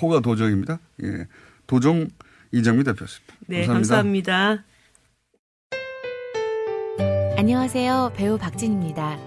[0.00, 0.78] 호가 도종입니다.
[1.02, 1.26] 예.
[1.66, 2.08] 도종
[2.52, 3.34] 이정미 대표였습니다.
[3.46, 4.32] 네, 감사합니다.
[4.32, 4.64] 감사합니다.
[7.36, 8.12] 안녕하세요.
[8.14, 9.18] 배우 박진입니다.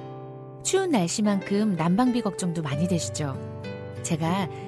[0.64, 3.36] 추운 날씨만큼 난방비 걱정도 많이 되시죠?
[4.04, 4.48] 제가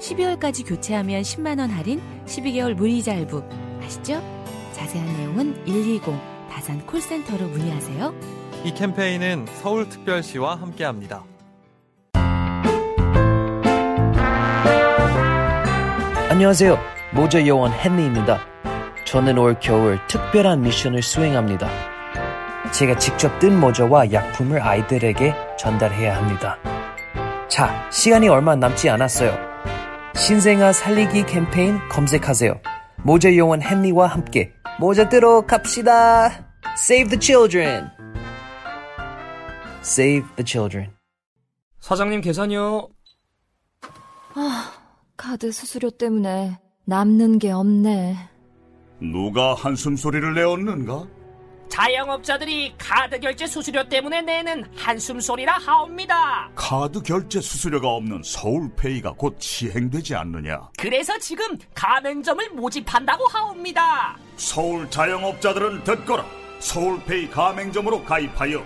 [0.00, 3.42] 12월까지 교체하면 10만원 할인, 12개월 무이자 할부.
[3.82, 4.22] 아시죠?
[4.72, 6.02] 자세한 내용은 120
[6.50, 8.14] 다산 콜센터로 문의하세요.
[8.64, 11.24] 이 캠페인은 서울특별시와 함께합니다.
[16.30, 16.78] 안녕하세요.
[17.12, 18.40] 모자 요원 헨리입니다.
[19.04, 21.68] 저는 올 겨울 특별한 미션을 수행합니다.
[22.72, 26.58] 제가 직접 뜬 모자와 약품을 아이들에게 전달해야 합니다.
[27.46, 29.43] 자, 시간이 얼마 남지 않았어요.
[30.16, 32.60] 신생아 살리기 캠페인 검색하세요.
[33.04, 36.30] 모자 요원 헨리와 함께 모자 뜨러 갑시다.
[36.78, 37.90] Save the children.
[39.80, 40.90] Save the children.
[41.80, 42.88] 사장님 계산이요.
[44.34, 44.72] 아,
[45.16, 48.16] 카드 수수료 때문에 남는 게 없네.
[49.00, 51.06] 누가 한숨 소리를 내었는가?
[51.74, 56.48] 자영업자들이 카드 결제 수수료 때문에 내는 한숨 소리라 하옵니다.
[56.54, 60.68] 카드 결제 수수료가 없는 서울페이가 곧 시행되지 않느냐?
[60.78, 64.16] 그래서 지금 가맹점을 모집한다고 하옵니다.
[64.36, 66.24] 서울 자영업자들은 듣거라.
[66.60, 68.64] 서울페이 가맹점으로 가입하여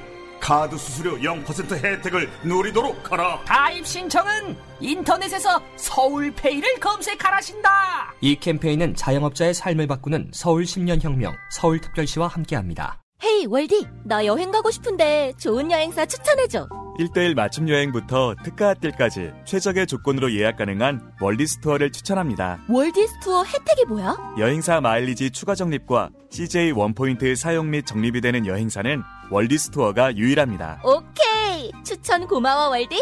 [0.48, 3.38] 카드 수수료 0% 혜택을 누리도록 하라.
[3.44, 8.14] 가입 신청은 인터넷에서 서울페이를 검색하라신다.
[8.22, 13.02] 이 캠페인은 자영업자의 삶을 바꾸는 서울 10년 혁명 서울특별시와 함께합니다.
[13.22, 16.66] 헤이 월디 나 여행 가고 싶은데 좋은 여행사 추천해줘
[16.98, 22.58] 1대1 맞춤 여행부터 특가 핫딜까지 최적의 조건으로 예약 가능한 월디스 투어를 추천합니다.
[22.68, 24.16] 월디스투어 혜택이 뭐야?
[24.38, 30.80] 여행사 마일리지 추가 적립과 CJ 원포인트 사용 및 적립이 되는 여행사는 월디스투어가 유일합니다.
[30.84, 31.70] 오케이.
[31.84, 32.94] 추천 고마워, 월드.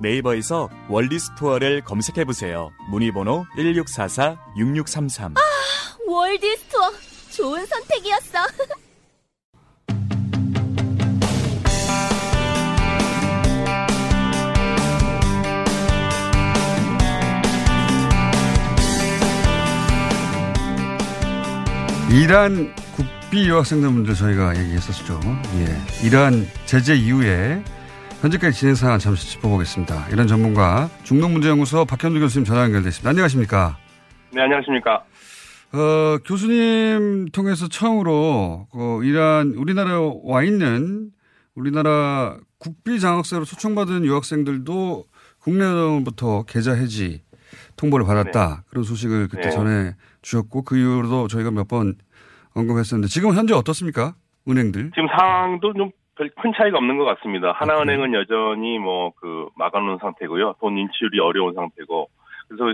[0.00, 2.70] 네이버에서 월디스투어를 검색해 보세요.
[2.90, 5.36] 문의 번호 1644-6633.
[5.36, 5.40] 아,
[6.06, 6.92] 월디스투어.
[7.30, 8.38] 좋은 선택이었어.
[22.10, 22.74] 이란
[23.36, 25.20] 비 유학생들 문제 저희가 얘기했었죠.
[25.58, 26.06] 예.
[26.06, 27.62] 이란 제재 이후에
[28.22, 30.08] 현재까지 진행 상황 잠시 짚어보겠습니다.
[30.08, 33.10] 이란 전문가 중동문제연구소 박현주 교수님 전화 연결됐습니다.
[33.10, 33.76] 안녕하십니까?
[34.32, 35.04] 네, 안녕하십니까?
[35.74, 41.10] 어, 교수님 통해서 처음으로 그 이란 우리나라에 와 있는
[41.54, 45.04] 우리나라 국비 장학사로 초청받은 유학생들도
[45.40, 47.20] 국내로부터 계좌 해지
[47.76, 48.64] 통보를 받았다.
[48.70, 49.50] 그런 소식을 그때 네.
[49.50, 51.96] 전해 주셨고 그 이후로도 저희가 몇 번
[52.56, 54.14] 언급했었는데 지금 현재 어떻습니까?
[54.48, 54.90] 은행들?
[54.94, 57.48] 지금 상황도 좀별큰 차이가 없는 것 같습니다.
[57.50, 60.54] 아, 하나은행은 여전히 뭐 그 막아놓은 상태고요.
[60.60, 62.08] 돈 인출이 어려운 상태고.
[62.48, 62.64] 그래서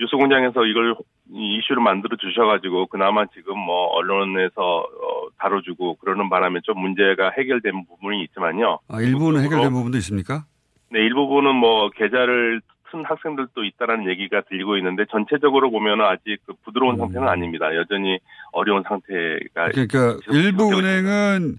[0.00, 0.94] 유수공장에서 이걸
[1.32, 7.84] 이 이슈를 만들어 주셔가지고 그나마 지금 뭐 언론에서 어, 다뤄주고 그러는 바람에 좀 문제가 해결된
[7.86, 8.78] 부분이 있지만요.
[8.88, 10.44] 아, 일부는 해결된 부분도 있습니까?
[10.90, 16.96] 네, 일부분은 뭐 계좌를 쓴 학생들도 있다라는 얘기가 들리고 있는데 전체적으로 보면은 아직 그 부드러운
[16.96, 17.74] 상태는 아닙니다.
[17.74, 18.18] 여전히
[18.52, 19.70] 어려운 상태가 음.
[19.72, 21.56] 그러니까 일부 은행은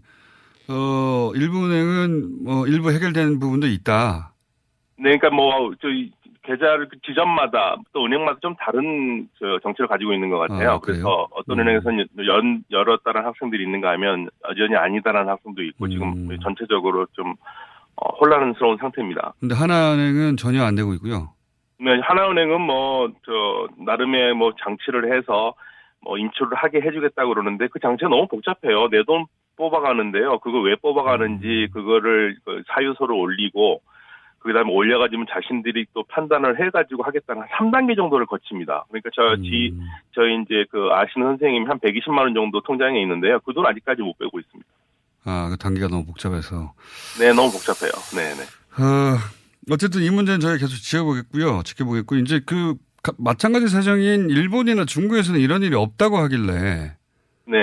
[0.69, 4.31] 어 일부 은행은 뭐 일부 해결된 부분도 있다.
[4.97, 6.11] 네, 그러니까 뭐 저희
[6.43, 10.71] 계좌를 그 지점마다 또 은행마다 좀 다른 저 정책을 가지고 있는 것 같아요.
[10.71, 10.79] 아?
[10.79, 11.67] 그래서 어떤 음.
[11.67, 15.89] 은행에서는 연 열었다는 학생들이 있는가 하면 여전히 아니다라는 학생도 있고 음.
[15.89, 17.35] 지금 전체적으로 좀
[17.95, 19.33] 어, 혼란스러운 상태입니다.
[19.39, 21.33] 근데 하나은행은 전혀 안 되고 있고요.
[21.79, 25.53] 네, 하나은행은 뭐 저 나름의 뭐 장치를 해서
[26.01, 28.87] 뭐 인출을 하게 해주겠다고 그러는데 그 장치가 너무 복잡해요.
[28.89, 29.25] 내 돈
[29.57, 30.39] 뽑아가는데요.
[30.39, 33.81] 그걸 왜 뽑아가는지 그거를 그 사유서를 올리고
[34.39, 38.85] 그다음에 올려가지고 자신들이 또 판단을 해가지고 하겠다는 한 3단계 정도를 거칩니다.
[38.87, 39.71] 그러니까 저 지,
[40.15, 43.39] 저희 이제 그 아시는 선생님이 한 120만 원 정도 통장에 있는데요.
[43.41, 44.67] 그 돈 아직까지 못 빼고 있습니다.
[45.23, 46.73] 아, 그 단계가 너무 복잡해서.
[47.19, 47.91] 네, 너무 복잡해요.
[48.15, 48.43] 네, 네.
[48.83, 49.17] 어,
[49.69, 51.61] 어쨌든 이 문제는 저희가 계속 지켜보겠고요.
[51.63, 56.95] 지켜보겠고, 이제 그, 가- 마찬가지 사정인 일본이나 중국에서는 이런 일이 없다고 하길래.
[57.47, 57.57] 네.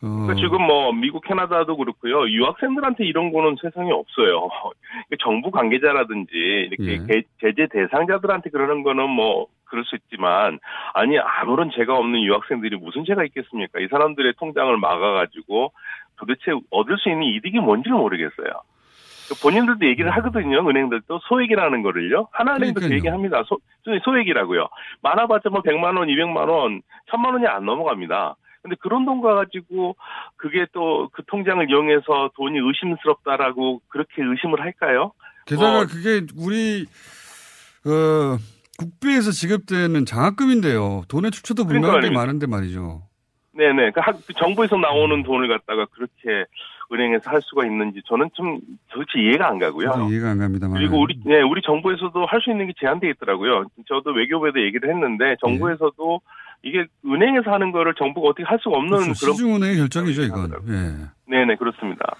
[0.00, 2.28] 어, 그러니까 지금 뭐 미국, 캐나다도 그렇고요.
[2.28, 4.48] 유학생들한테 이런 거는 세상에 없어요.
[5.20, 6.30] 정부 관계자라든지
[6.70, 10.58] 이렇게 개- 제재 대상자들한테 그러는 거는 뭐 그럴 수 있지만
[10.94, 13.80] 아니 아무런 죄가 없는 유학생들이 무슨 죄가 있겠습니까?
[13.80, 15.72] 이 사람들의 통장을 막아가지고
[16.16, 18.50] 도대체 얻을 수 있는 이득이 뭔지를 모르겠어요.
[19.42, 20.66] 본인들도 얘기를 하거든요.
[20.66, 22.28] 은행들도 소액이라는 거를요.
[22.32, 22.90] 하나은행도 그.
[22.94, 23.42] 얘기합니다.
[23.44, 23.58] 소,
[24.04, 24.68] 소액이라고요.
[25.02, 26.80] 많아봤자 뭐 100만 원, 200만 원,
[27.10, 28.36] 1000만 원이 안 넘어갑니다.
[28.68, 29.96] 근데 그런 돈 가지고
[30.36, 35.12] 그게 또 그 통장을 이용해서 돈이 의심스럽다라고 그렇게 의심을 할까요?
[35.46, 36.86] 게다가 뭐, 그게 우리,
[37.86, 38.36] 어,
[38.78, 41.02] 국비에서 지급되는 장학금인데요.
[41.08, 42.18] 돈의 출처도 분명하게 그러니까요.
[42.18, 43.02] 많은데 말이죠.
[43.54, 43.90] 네네.
[43.92, 46.44] 그, 학, 그 정부에서 나오는 돈을 갖다가 그렇게
[46.92, 50.08] 은행에서 할 수가 있는지 저는 좀 도대체 이해가 안 가고요.
[50.10, 50.78] 이해가 안 갑니다만.
[50.78, 53.64] 그리고 우리 네 우리 정부에서도 할 수 있는 게 제한돼 있더라고요.
[53.88, 56.20] 저도 외교부에도 얘기를 했는데 정부에서도
[56.62, 59.20] 이게 은행에서 하는 거를 정부가 어떻게 할 수가 없는 그렇죠.
[59.20, 60.50] 그런 시중은행의 결정이죠, 이건.
[60.68, 61.30] 예.
[61.30, 62.16] 네네 그렇습니다.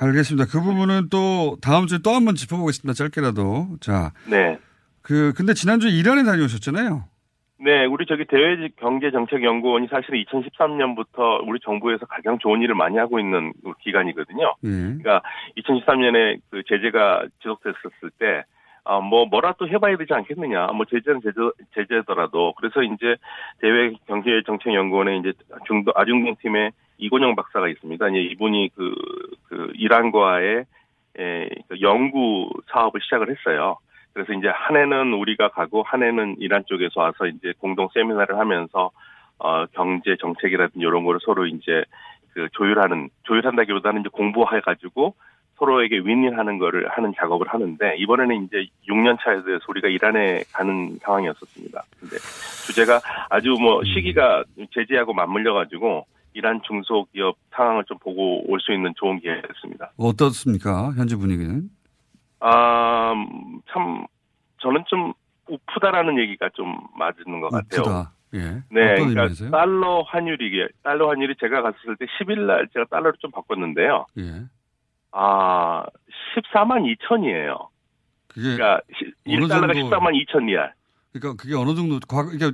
[0.00, 0.46] 알겠습니다.
[0.50, 2.94] 그 부분은 또 다음 주에 또 한번 짚어보겠습니다.
[2.94, 3.76] 짧게라도.
[3.80, 4.58] 자, 네.
[5.02, 7.04] 그 근데 지난주에 이란에 다녀오셨잖아요.
[7.62, 12.96] 네, 우리 저기 대외 경제 정책 연구원이 사실은 2013년부터 우리 정부에서 가장 좋은 일을 많이
[12.96, 14.54] 하고 있는 기관이거든요.
[14.64, 14.68] 예.
[14.68, 15.20] 그러니까
[15.58, 18.44] 2013년에 그 제재가 지속됐었을 때,
[18.84, 20.68] 아, 뭐, 뭐라 또 해봐야 되지 않겠느냐.
[20.68, 21.36] 뭐, 제재는 제재,
[21.74, 22.54] 제재더라도.
[22.56, 23.16] 그래서 이제
[23.60, 25.32] 대외 경제정책연구원에 이제
[25.66, 28.08] 중도, 아중동팀에 이곤영 박사가 있습니다.
[28.08, 28.94] 이제 이분이 그,
[29.48, 30.64] 그, 이란과의,
[31.18, 33.76] 에, 그 연구 사업을 시작을 했어요.
[34.12, 38.90] 그래서 이제 한 해는 우리가 가고 한 해는 이란 쪽에서 와서 이제 공동 세미나를 하면서
[39.38, 41.84] 어 경제 정책이라든지 이런 거를 서로 이제
[42.34, 45.14] 그 조율하는 조율한다기보다는 이제 공부해 가지고
[45.60, 51.82] 서로에게 윈윈하는 거를 하는 작업을 하는데 이번에는 이제 6년 차에 대해서 우리가 이란에 가는 상황이었었습니다.
[52.00, 52.16] 근데
[52.66, 54.42] 주제가 아주 뭐 시기가
[54.74, 59.92] 제재하고 맞물려 가지고 이란 중소기업 상황을 좀 보고 올 수 있는 좋은 기회였습니다.
[59.98, 60.92] 어떻습니까?
[60.96, 61.68] 현재 분위기는?
[62.40, 64.06] 아, 음, 참,
[64.62, 65.12] 저는 좀
[65.48, 67.80] 우프다라는 얘기가 좀 맞는 것 같아요.
[67.82, 68.12] 우프다.
[68.34, 68.38] 예.
[68.70, 69.50] 네, 그러니까 의미에서요?
[69.50, 74.06] 달러 환율이, 달러 환율이 제가 갔을 때 10일 날 제가 달러를 좀 바꿨는데요.
[74.18, 74.22] 예.
[75.12, 75.84] 아,
[76.36, 77.68] 14만 2천이에요.
[78.28, 78.80] 그게 그러니까
[79.28, 80.72] 어느 1달러가 정도- 14만 2천 리알.
[81.12, 82.52] 그러니까 그게 어느 정도 과 그러니까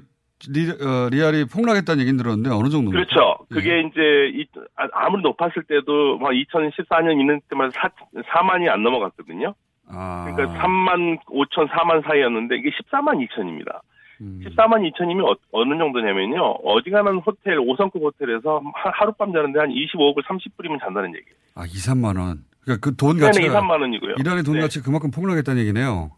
[0.49, 2.91] 리, 어, 리알이 폭락했다는 얘기는 들었는데 어느 정도?
[2.91, 3.39] 그렇죠.
[3.51, 4.01] 그게 이제
[4.35, 7.89] 이- 아- 아무리 높았을 때도 막 2014년 있는 때만 4,
[8.29, 9.55] 4만이 안 넘어갔거든요.
[9.89, 10.27] 아.
[10.35, 13.81] 그러니까 3만 5천, 4만 사이였는데 이게 14만 2천입니다.
[14.21, 14.41] 음.
[14.45, 16.43] 14만 2천이면 어, 느 정도냐면요.
[16.65, 21.37] 어지간한 호텔, 5성급 호텔에서 하- 하룻밤 자는데 한 25억을 30불이면 잔다는 얘기예요.
[21.55, 22.39] 아, 2, 3만 원.
[22.63, 24.15] 그러니까 그 돈 가치가 2, 3만 원이고요.
[24.19, 24.61] 이란의 돈 네.
[24.63, 26.11] 가치가 그만큼 폭락했다는 얘기네요.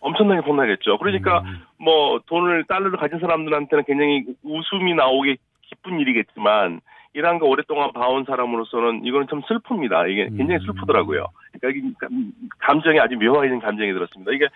[0.00, 0.98] 엄청나게 폭락했죠.
[0.98, 1.62] 그러니까 음.
[1.78, 6.80] 뭐 돈을 달러를 가진 사람들한테는 굉장히 웃음이 나오게 기쁜 일이겠지만
[7.38, 10.10] 거 오랫동안 봐온 사람으로서는 이거는 참 슬픕니다.
[10.10, 11.26] 이게 굉장히 슬프더라고요.
[11.58, 14.32] 그러니까 감- 감정이 아주 묘해진 감정이 들었습니다.
[14.32, 14.46] 이게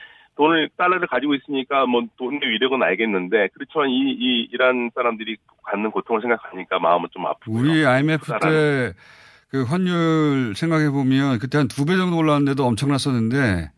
[0.40, 6.22] 돈을 달러를 가지고 있으니까 뭐 돈의 위력은 알겠는데 그렇지만 이, 이 이란 사람들이 갖는 고통을
[6.22, 7.60] 생각하니까 마음은 좀 아프고요.
[7.60, 8.94] 우리 IMF 때
[9.50, 13.70] 그 환율 생각해 보면 그때 한 두 배 정도 올랐는데도 엄청났었는데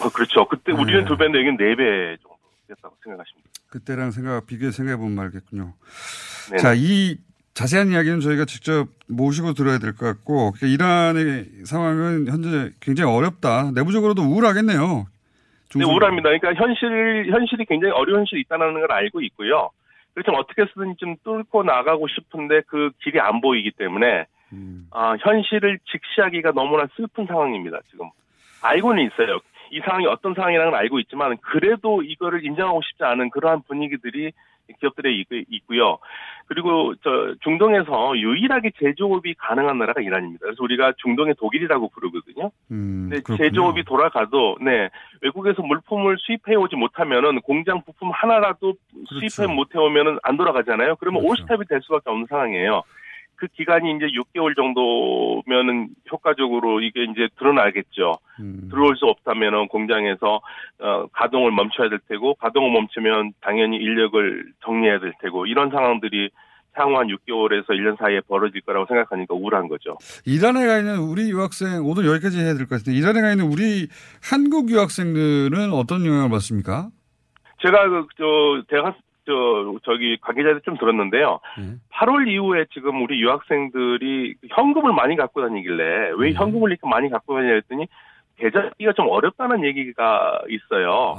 [0.00, 0.46] 어, 그렇죠.
[0.48, 0.78] 그때 네.
[0.78, 2.36] 우리는 두 배인데 여기는 네 배 정도
[2.68, 3.60] 됐다고 생각하시면 됩니다.
[3.70, 5.72] 그때랑 생각 비교해 생각해 보면 말겠군요.
[6.50, 6.60] 네네.
[6.60, 7.16] 자, 이
[7.54, 13.70] 자세한 이야기는 저희가 직접 모시고 들어야 될 것 같고 그러니까 이란의 상황은 현재 굉장히 어렵다.
[13.76, 15.06] 내부적으로도 우울하겠네요.
[15.74, 16.30] 네, 우울합니다.
[16.30, 19.70] 그러니까 현실, 현실이 굉장히 어려운 현실이 있다는 걸 알고 있고요.
[20.14, 24.24] 그렇지만 어떻게 쓰든 좀 뚫고 나가고 싶은데 그 길이 안 보이기 때문에,
[24.90, 28.08] 아, 현실을 직시하기가 너무나 슬픈 상황입니다, 지금.
[28.62, 29.40] 알고는 있어요.
[29.70, 34.32] 이 상황이 어떤 상황이라는 걸 알고 있지만, 그래도 이거를 인정하고 싶지 않은 그러한 분위기들이
[34.80, 35.98] 기업들에 있- 있고요.
[36.46, 40.44] 그리고 저 중동에서 유일하게 제조업이 가능한 나라가 이란입니다.
[40.44, 42.50] 그래서 우리가 중동의 독일이라고 부르거든요.
[42.70, 43.36] 음, 네, 그렇군요.
[43.36, 44.88] 제조업이 돌아가도 네
[45.22, 48.74] 외국에서 물품을 수입해 오지 못하면은 공장 부품 하나라도
[49.08, 49.28] 그렇죠.
[49.28, 50.96] 수입해 못해 오면은 안 돌아가잖아요.
[50.96, 52.82] 그러면 올스텝이 될 수밖에 없는 상황이에요.
[53.36, 58.14] 그 기간이 이제 6개월 정도면은 효과적으로 이게 이제 드러나겠죠.
[58.40, 58.68] 음.
[58.70, 60.40] 들어올 수 없다면은 공장에서
[60.80, 66.30] 어, 가동을 멈춰야 될 테고 가동을 멈추면 당연히 인력을 정리해야 될 테고 이런 상황들이
[66.72, 69.96] 향후 한 6개월에서 1년 사이에 벌어질 거라고 생각하니까 우울한 거죠.
[70.26, 73.88] 이란에 가 있는 우리 유학생 오늘 여기까지 해야 될 것 같은데 이란에 가 있는 우리
[74.22, 76.88] 한국 유학생들은 어떤 영향을 받습니까?
[77.62, 78.94] 제가 그, 저, 대학,
[79.26, 81.40] 저, 저기 관계자들 좀 들었는데요.
[81.92, 87.54] 8월 이후에 지금 우리 유학생들이 현금을 많이 갖고 다니길래 왜 현금을 이렇게 많이 갖고 다니냐
[87.54, 87.86] 했더니
[88.38, 91.14] 계좌기가 좀 어렵다는 얘기가 있어요.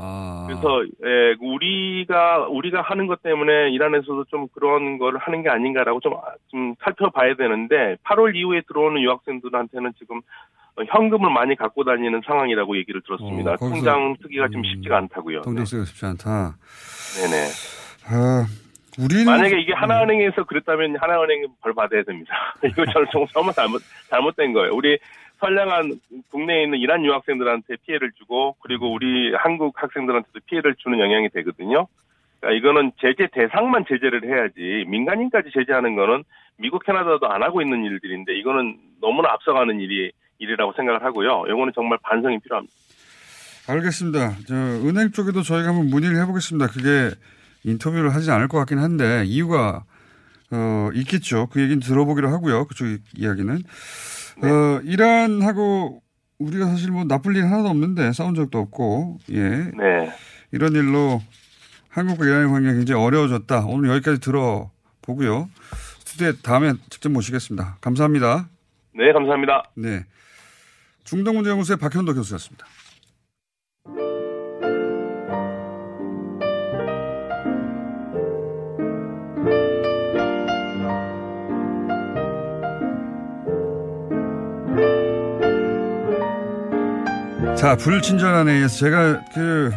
[0.48, 6.13] 그래서 예, 우리가 우리가 하는 것 때문에 이란에서도 좀 그런 거를 하는 게 아닌가라고 좀,
[6.50, 10.22] 좀 살펴봐야 되는데 8월 이후에 들어오는 유학생들한테는 지금
[10.78, 13.54] 어, 현금을 많이 갖고 다니는 상황이라고 얘기를 들었습니다.
[13.54, 15.41] 어, 통장 쓰기가 좀 쉽지가 않다고요.
[15.41, 16.56] 통장 쓰기가 쉽지 않다.
[17.17, 17.48] 네네.
[18.10, 18.46] 아,
[19.00, 22.34] 우리는 만약에 이게 하나은행에서 그랬다면 하나은행이 벌 받아야 됩니다.
[22.63, 24.74] 이거 저는 정- 정말 잘못 잘못된 거예요.
[24.74, 24.98] 우리
[25.39, 26.00] 선량한
[26.32, 31.88] 국내에 있는 이란 유학생들한테 피해를 주고 그리고 우리 한국 학생들한테도 피해를 주는 영향이 되거든요.
[32.39, 36.24] 그러니까 이거는 제재 대상만 제재를 해야지 민간인까지 제재하는 거는
[36.58, 41.43] 미국 캐나다도 안 하고 있는 일들인데 이거는 너무나 앞서가는 일이 일이라고 생각을 하고요.
[41.48, 42.74] 이거는 정말 반성이 필요합니다.
[43.70, 44.36] 알겠습니다.
[44.48, 46.67] 저 은행 쪽에도 저희가 한번 문의를 해보겠습니다.
[46.72, 47.13] 그게
[47.63, 49.84] 인터뷰를 하지 않을 것 같긴 한데 이유가
[50.52, 51.48] 어, 있겠죠.
[51.52, 52.65] 그 얘기는 들어보기로 하고요.
[52.67, 53.63] 그쪽 이야기는
[54.43, 56.02] 어, 이란하고
[56.39, 60.13] 우리가 사실 뭐 나쁠 일 하나도 없는데 싸운 적도 없고 예 네.
[60.52, 61.22] 이런 일로
[61.89, 63.65] 한국과 이란의 관계가 굉장히 어려워졌다.
[63.65, 65.50] 오늘 여기까지 들어보고요.
[66.00, 67.78] 스튜디오에 다음에 직접 모시겠습니다.
[67.82, 68.50] 감사합니다.
[68.93, 69.63] 네, 감사합니다.
[69.76, 70.06] 네.
[71.04, 72.65] 중동문제연구소의 박현도 교수였습니다.
[87.58, 89.72] 자, 불친절한 A에서 제가 그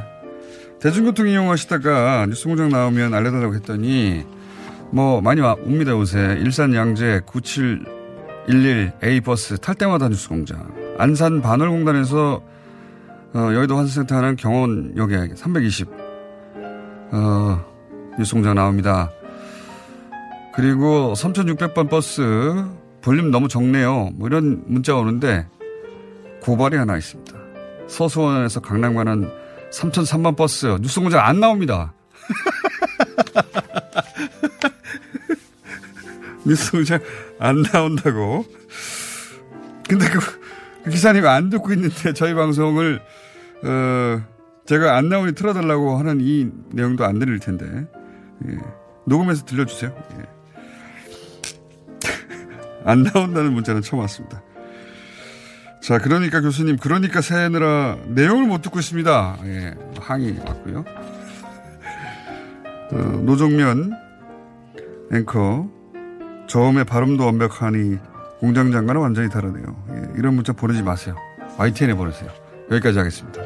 [0.81, 4.27] 대중교통 이용하시다가 뉴스공장 나오면 알려달라고 했더니
[4.91, 12.43] 뭐 많이 와, 옵니다 요새 일산 양재 9711 A 버스 탈 때마다 뉴스공장 안산 반월공단에서
[13.33, 15.89] 어, 여의도 환승센터 하는 경원역에 320
[17.13, 17.65] 어,
[18.19, 19.11] 뉴스공장 나옵니다.
[20.53, 22.23] 그리고 3600번 버스
[23.01, 24.11] 볼륨 너무 적네요.
[24.17, 25.47] 뭐 이런 문자 오는데
[26.43, 27.40] 고발이 하나 있습니다.
[27.91, 29.29] 서수원에서 강남 가는
[29.73, 31.93] 3003번 버스 뉴스 공장 안 나옵니다.
[36.47, 37.01] 뉴스 공장
[37.39, 38.47] 안 나온다고.
[39.89, 40.21] 근데 그,
[40.85, 43.03] 그 기사님 안 듣고 있는데 저희 방송을
[43.65, 44.23] 어,
[44.67, 47.67] 제가 안 나오니 틀어달라고 하는 이 내용도 안 들릴 텐데
[48.47, 48.57] 예.
[49.05, 49.93] 녹음해서 들려주세요.
[50.19, 50.23] 예.
[52.85, 54.41] 안 나온다는 문자는 처음 왔습니다.
[55.81, 59.39] 자, 그러니까 교수님, 그러니까 새느라 내용을 못 듣고 있습니다.
[59.45, 60.85] 예, 항의 왔고요.
[62.93, 63.93] 어, 노정면
[65.13, 65.69] 앵커,
[66.49, 67.99] 저음의 발음도 완벽하니
[68.41, 69.85] 공장장과는 완전히 다르네요.
[69.91, 71.17] 예, 이런 문자 보내지 마세요.
[71.57, 72.31] YTN에 보내세요.
[72.71, 73.43] 여기까지 하겠습니다.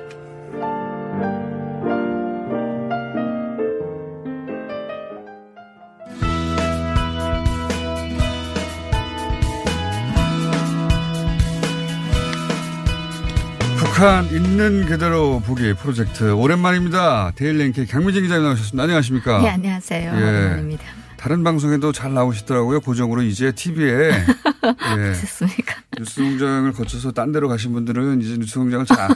[13.94, 17.30] 북한 있는 그대로 보기 프로젝트 오랜만입니다.
[17.36, 18.82] 데일리NK 강미진 기자님 나오셨습니다.
[18.82, 19.40] 안녕하십니까?
[19.40, 20.10] 네, 안녕하세요.
[20.10, 20.16] 예.
[20.16, 20.84] 오랜만입니다.
[21.16, 22.80] 다른 방송에도 잘 나오시더라고요.
[22.80, 24.10] 고정으로 이제 TV에.
[24.98, 25.14] 예.
[25.14, 25.76] 좋습니까?
[25.96, 29.10] 뉴스공장을 거쳐서 딴 데로 가신 분들은 이제 뉴스공장을 잘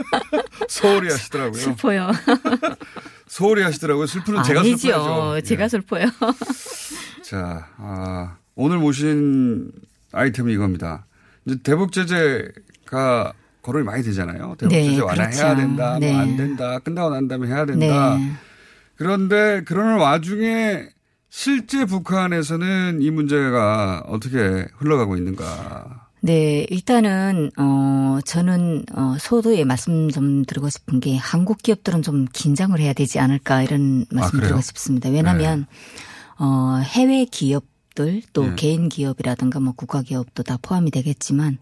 [0.70, 1.60] 소홀히 하시더라고요.
[1.60, 2.10] 슬퍼요.
[3.28, 4.06] 소홀히 하시더라고요.
[4.06, 4.62] 슬프는 제가.
[4.64, 5.42] 예.
[5.42, 6.06] 제가 슬퍼요.
[7.22, 9.70] 자, 아, 오늘 모신
[10.12, 11.04] 아이템이 이겁니다.
[11.44, 13.34] 이제 대북 제재가
[13.66, 14.54] 거론이 많이 되잖아요.
[14.58, 15.56] 대북 네, 제재 완화해야 그렇죠.
[15.56, 16.12] 된다, 네.
[16.12, 18.16] 뭐안 된다, 끝나고 난 다음에 해야 된다.
[18.16, 18.32] 네.
[18.94, 20.84] 그런데 그러는 와중에
[21.28, 26.06] 실제 북한에서는 이 문제가 어떻게 흘러가고 있는가.
[26.20, 32.78] 네, 일단은 어 저는 어 소도에 말씀 좀 드리고 싶은 게 한국 기업들은 좀 긴장을
[32.78, 34.48] 해야 되지 않을까 이런 말씀 그래요?
[34.48, 35.10] 드리고 싶습니다.
[35.10, 35.66] 왜냐하면
[36.38, 37.64] 어 해외 기업
[37.96, 38.54] 들 또 예.
[38.56, 41.56] 개인 기업이라든가 뭐 국가 기업도 다 포함이 되겠지만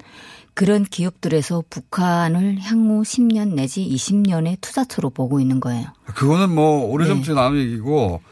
[0.55, 5.87] 그런 기업들에서 북한을 향후 10년 내지 20년의 투자처로 보고 있는 거예요.
[6.07, 8.23] 그거는 뭐 오래전부터 나온 얘기고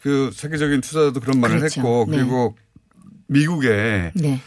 [0.00, 1.60] 그 세계적인 투자도 그런 말을 네.
[1.60, 1.80] 그렇죠.
[1.80, 2.16] 했고 네.
[2.16, 2.56] 그리고
[3.28, 4.40] 미국의 네.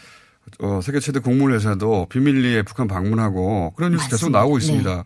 [0.58, 4.38] 어, 세계 최대 곡물 회사도 비밀리에 북한 방문하고 그런 뉴스 계속 맞습니다.
[4.38, 4.64] 나오고 네.
[4.64, 5.04] 있습니다.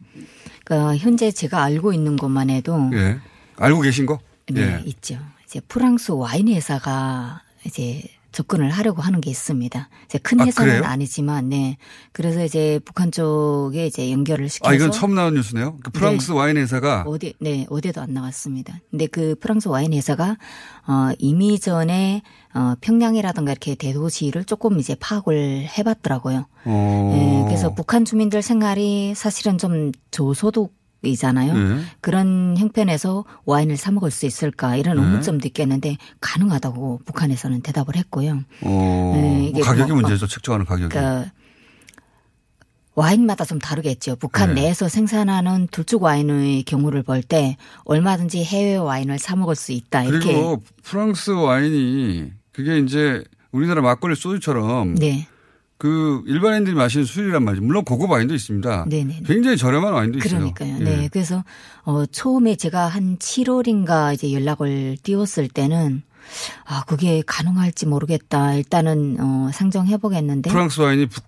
[0.65, 3.19] 그러니까 현재 제가 알고 있는 것만 해도 예.
[3.57, 4.19] 알고 계신 거?
[4.51, 4.83] 네, 예.
[4.87, 5.19] 있죠.
[5.45, 8.03] 이제 프랑스 와인 회사가 이제
[8.35, 9.89] 접근을 하려고 하는 게 있습니다.
[10.07, 10.85] 이제 큰 아, 회사는 그래요?
[10.85, 11.77] 아니지만, 네.
[12.13, 15.79] 그래서 이제 북한 쪽에 이제 연결을 시켜서 아, 이건 처음 나온 뉴스네요.
[15.83, 16.37] 그 프랑스 네.
[16.37, 18.81] 와인 회사가 어디, 네, 어디도 안 나왔습니다.
[18.91, 20.37] 근데 그 프랑스 와인 회사가,
[20.87, 22.23] 어, 이미 전에,
[22.55, 26.47] 어, 평양이라든가 이렇게 대도시를 조금 이제 파악을 해봤더라고요.
[26.65, 27.11] 어.
[27.15, 30.73] 네, 그래서 북한 주민들 생활이 사실은 좀 저소득
[31.11, 31.55] 이잖아요.
[31.55, 31.83] 네.
[32.01, 35.03] 그런 형편에서 와인을 사 먹을 수 있을까 이런 네.
[35.03, 38.43] 의문점도 있겠는데 가능하다고 북한에서는 대답을 했고요.
[38.63, 40.27] 어, 네, 이게 뭐 가격이 뭐, 문제죠.
[40.27, 40.89] 책정하는 가격이.
[40.91, 41.31] 그러니까
[42.97, 44.17] 와인마다 좀 다르겠죠.
[44.17, 44.63] 북한 네.
[44.63, 50.33] 내에서 생산하는 둘쭉 와인의 경우를 볼 때 얼마든지 해외 와인을 사 먹을 수 있다 이렇게.
[50.33, 55.27] 그리고 프랑스 와인이 그게 이제 우리나라 막걸리 소주처럼 네.
[55.77, 57.65] 그 일반인들이 마시는 술이란 말이죠.
[57.65, 58.87] 물론 고급 와인도 있습니다.
[58.89, 59.23] 네네.
[59.27, 60.39] 굉장히 저렴한 와인도 있어요.
[60.53, 60.77] 그러니까요.
[60.81, 60.85] 예.
[60.85, 61.09] 네.
[61.13, 61.45] 그래서
[61.83, 66.03] 어 처음에 제가 한 7월인가 이제 연락을 띄웠을 때는
[66.65, 68.55] 아 그게 가능할지 모르겠다.
[68.55, 70.51] 일단은 어 상정해 보겠는데.
[70.51, 71.25] 프랑스 와인이 북,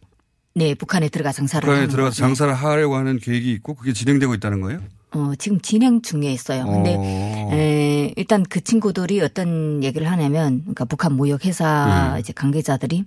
[0.55, 2.11] 네, 북한에 들어가 장사를 북한에 거죠.
[2.12, 4.80] 장사를 하려고 하는 계획이 있고 그게 진행되고 있다는 거예요?
[5.12, 6.66] 어, 지금 진행 중에 있어요.
[6.66, 7.51] 근데 어.
[7.53, 12.20] 에, 일단 그 친구들이 어떤 얘기를 하냐면 그러니까 북한 무역 회사 네.
[12.20, 13.05] 이제 관계자들이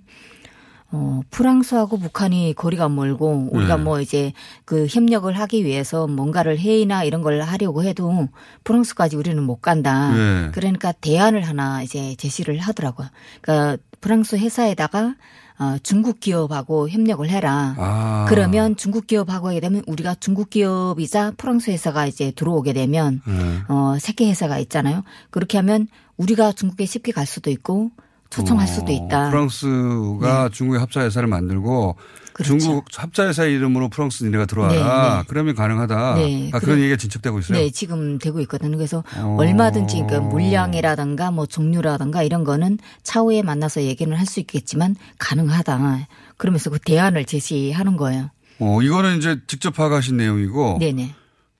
[0.92, 3.82] 어, 프랑스하고 북한이 거리가 멀고 우리가 네.
[3.82, 4.32] 뭐 이제
[4.64, 8.28] 그 협력을 하기 위해서 뭔가를 회의나 이런 걸 하려고 해도
[8.64, 10.12] 프랑스까지 우리는 못 간다.
[10.12, 10.50] 네.
[10.52, 13.08] 그러니까 대안을 하나 이제 제시를 하더라고요.
[13.40, 15.14] 그러니까 프랑스 회사에다가
[15.60, 17.74] 어, 중국 기업하고 협력을 해라.
[17.76, 18.24] 아.
[18.30, 23.34] 그러면 중국 기업하고 하게 되면 우리가 중국 기업이자 프랑스 회사가 이제 들어오게 되면 네.
[23.68, 25.04] 어, 세계 회사가 있잖아요.
[25.28, 25.86] 그렇게 하면
[26.16, 27.90] 우리가 중국에 쉽게 갈 수도 있고
[28.30, 29.24] 초청할 어, 수도 있다.
[29.24, 29.30] 네.
[29.30, 31.96] 프랑스가 중국의 합자 회사를 만들고
[32.44, 34.72] 중국 합자 회사 이름으로 프랑스 니네가 들어와라.
[34.72, 34.88] 그렇죠.
[34.88, 35.24] 네, 네.
[35.28, 36.14] 그러면 가능하다.
[36.14, 37.58] 네, 아, 그런 얘기가 진척되고 있어요.
[37.58, 38.76] 네, 지금 되고 있거든요.
[38.78, 39.36] 그래서 어.
[39.38, 46.06] 얼마든지 그 물량이라든가 뭐 종류라든가 이런 거는 차후에 만나서 얘기는 할 수 있겠지만 가능하다.
[46.36, 48.30] 그러면서 그 대안을 제시하는 거예요.
[48.60, 51.14] 어, 이거는 이제 직접 파악하신 내용이고 네네.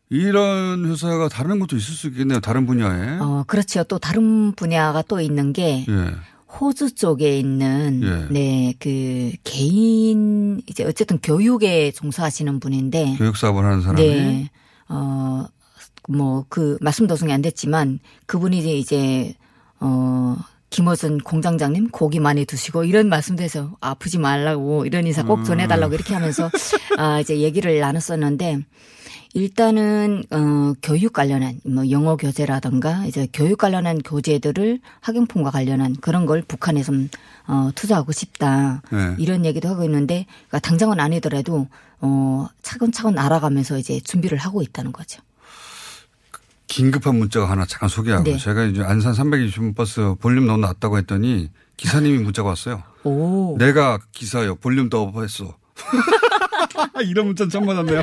[0.08, 2.40] 이런 회사가 다른 것도 있을 수 있겠네요.
[2.40, 3.18] 다른 분야에.
[3.20, 3.84] 어, 그렇죠.
[3.84, 6.14] 또 다른 분야가 또 있는 게 예.
[6.58, 8.32] 호주 쪽에 있는 예.
[8.32, 14.50] 네, 그 개인 이제 어쨌든 교육에 종사하시는 분인데 교육 사업을 하는 사람이 네.
[14.90, 15.46] 어,
[16.08, 19.34] 뭐, 그, 말씀 도중에 안 됐지만, 그분이 이제,
[19.78, 20.36] 어,
[20.70, 25.44] 김어준 공장장님 고기 많이 드시고 이런 말씀도 해서 아프지 말라고 이런 인사 꼭 음.
[25.44, 26.50] 전해달라고 이렇게 하면서
[26.96, 28.60] 아, 이제 얘기를 나눴었는데
[29.32, 36.42] 일단은 어 교육 관련한 뭐 영어 교재라든가 이제 교육 관련한 교재들을 학용품과 관련한 그런 걸
[36.42, 37.08] 북한에 좀
[37.46, 39.14] 어, 투자하고 싶다 네.
[39.18, 41.68] 이런 얘기도 하고 있는데 그러니까 당장은 아니더라도
[42.00, 45.22] 어 차근차근 알아가면서 이제 준비를 하고 있다는 거죠.
[46.70, 48.38] 긴급한 문자가 하나 잠깐 소개하고 네.
[48.38, 52.84] 제가 이제 안산 320번 버스 볼륨 너무 낮다고 했더니 기사님이 문자가 왔어요.
[53.02, 53.56] 오.
[53.58, 54.54] 내가 기사요.
[54.54, 55.58] 볼륨 더 업했어.
[57.04, 58.02] 이런 문자 처음 받았네요.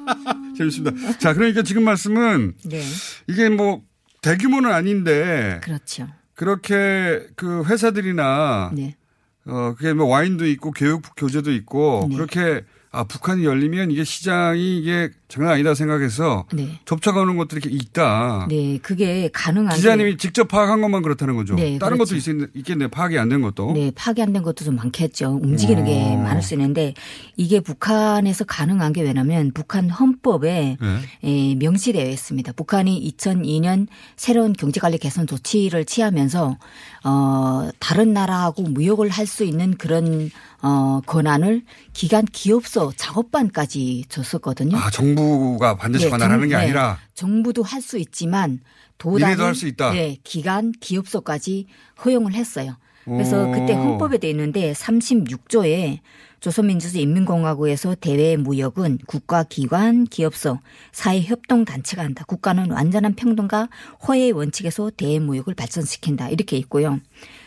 [0.56, 1.18] 재밌습니다.
[1.18, 2.82] 자, 그러니까 지금 말씀은 네.
[3.26, 3.82] 이게 뭐
[4.22, 6.08] 대규모는 아닌데 그렇죠.
[6.34, 8.96] 그렇게 그 회사들이나 네.
[9.44, 12.16] 어 그게 뭐 와인도 있고 교육 교재도 있고 네.
[12.16, 16.80] 그렇게 아 북한이 열리면 이게 시장이 이게 장난 아니다 생각해서 네.
[16.86, 18.46] 접촉하는 것들이 이렇게 있다.
[18.48, 21.54] 네, 그게 가능한 기자님이 직접 파악한 것만 그렇다는 거죠.
[21.54, 22.14] 네, 다른 그렇죠.
[22.16, 22.88] 것도 있, 있겠네요.
[22.88, 23.72] 파악이 안 된 것도.
[23.72, 25.38] 네, 파악이 안 된 것도 좀 많겠죠.
[25.42, 26.16] 움직이는 게 어.
[26.16, 26.94] 많을 수 있는데
[27.36, 31.00] 이게 북한에서 가능한 게 왜냐면 북한 헌법에 네.
[31.24, 32.52] 에, 명시되어 있습니다.
[32.52, 36.56] 북한이 2002년 새로운 경제관리 개선 조치를 취하면서
[37.04, 40.30] 어 다른 나라하고 무역을 할 수 있는 그런
[40.62, 41.62] 어 권한을
[41.92, 44.76] 기간 기업소 작업반까지 줬었거든요.
[44.78, 45.17] 아 정부
[45.58, 46.62] 가 반드시 네, 관할하는 정- 게 네.
[46.62, 48.60] 아니라 정부도 할 수 있지만
[48.98, 49.92] 도당이 니네도 할 수 있다.
[49.92, 51.66] 네, 기간 기업소까지
[52.04, 52.76] 허용을 했어요.
[53.04, 53.52] 그래서 오.
[53.52, 56.00] 그때 헌법에 돼 있는데 36조에
[56.40, 60.58] 조선민주주의 인민공화국에서 대외 무역은 국가 기관, 기업소,
[60.92, 62.24] 사회 협동 단체가 한다.
[62.26, 63.68] 국가는 완전한 평등과
[64.06, 66.28] 호혜의 원칙에서 대외 무역을 발전시킨다.
[66.28, 67.00] 이렇게 있고요.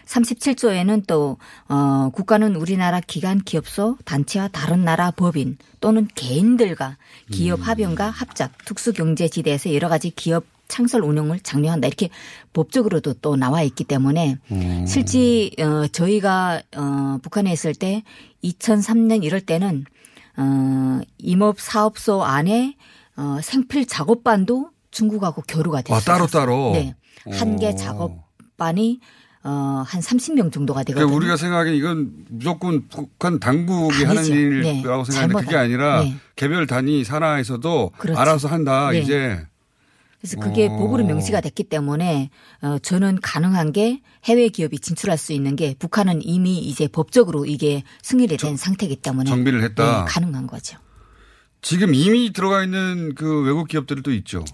[0.05, 1.37] 37조에는 또
[1.67, 6.97] 어, 국가는 우리나라 기관, 기업소, 단체와 다른 나라 법인 또는 개인들과
[7.31, 11.87] 기업 합병과 합작, 특수경제지대에서 여러 가지 기업 창설 운영을 장려한다.
[11.87, 12.09] 이렇게
[12.53, 14.37] 법적으로도 또 나와 있기 때문에
[14.87, 18.03] 실제 어, 저희가 어, 북한에 있을 때
[18.43, 19.83] 2003년 이럴 때는
[20.37, 22.77] 어, 임업 사업소 안에
[23.17, 26.01] 어, 생필 작업반도 중국하고 교류가 아, 됐어요.
[26.01, 26.71] 따로 따로.
[26.73, 26.95] 네.
[27.31, 27.75] 한개 오.
[27.75, 28.99] 작업반이
[29.43, 31.07] 어, 한 30명 정도가 되거든요.
[31.07, 34.35] 그러니까 우리가 생각하기엔 이건 무조건 북한 당국이 하는 아니죠.
[34.35, 35.11] 일이라고 네.
[35.11, 36.15] 생각하는데 그게 아니라 네.
[36.35, 38.19] 개별 단위 산하에서도 그렇죠.
[38.19, 38.99] 알아서 한다 네.
[38.99, 39.45] 이제.
[40.19, 40.77] 그래서 그게 어.
[40.77, 42.29] 법으로 명시가 됐기 때문에
[42.61, 47.81] 어, 저는 가능한 게 해외 기업이 진출할 수 있는 게 북한은 이미 이제 법적으로 이게
[48.03, 50.05] 승인이 된 상태이기 때문에 정비를 했다.
[50.05, 50.77] 네, 가능한 거죠.
[51.63, 54.45] 지금 이미 들어가 있는 그 외국 기업들도 있죠.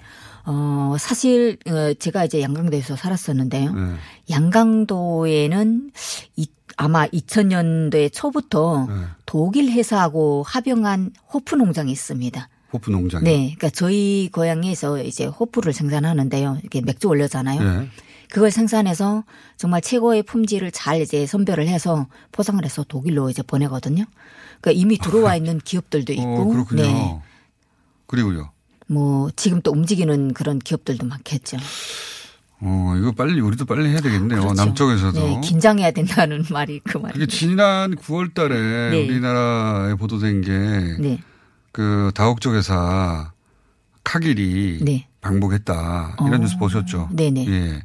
[0.50, 3.74] 어, 사실 어, 제가 이제 양강도에서 살았었는데요.
[3.74, 3.96] 네.
[4.30, 5.92] 양강도에는
[6.38, 8.94] 이, 아마 2000년대 초부터 네.
[9.26, 12.50] 독일 회사하고 합병한 호프 농장이 있습니다.
[12.72, 13.24] 호프 농장.
[13.26, 16.60] 네, 그러니까 저희 고향에서 이제 호프를 생산하는데요.
[16.62, 17.62] 이렇게 맥주 올려잖아요.
[17.62, 17.90] 네.
[18.32, 19.24] 그걸 생산해서
[19.58, 24.06] 정말 최고의 품질을 잘 이제 선별을 해서 포장을 해서 독일로 이제 보내거든요.
[24.62, 26.84] 그러니까 이미 들어와 있는 기업들도 있고, 어, 그렇군요.
[26.84, 27.22] 네,
[28.06, 28.52] 그리고요.
[28.88, 31.58] 뭐 지금 또 움직이는 그런 기업들도 많겠죠.
[32.60, 34.42] 어, 이거 빨리 우리도 빨리 해야 되겠네요.
[34.42, 34.54] 그렇죠.
[34.54, 35.20] 남쪽에서도.
[35.20, 37.26] 네, 긴장해야 된다는 말이 그 그게 말이에요.
[37.28, 39.06] 지난 9월 달에 네.
[39.08, 40.52] 우리나라에 보도된 게
[41.00, 41.20] 네,
[41.72, 43.32] 그 다국적 회사
[44.04, 45.08] 카길이 네.
[45.22, 46.16] 방북했다.
[46.22, 46.38] 이런 어.
[46.38, 47.10] 뉴스 보셨죠?
[47.12, 47.48] 네네.
[47.48, 47.82] 예.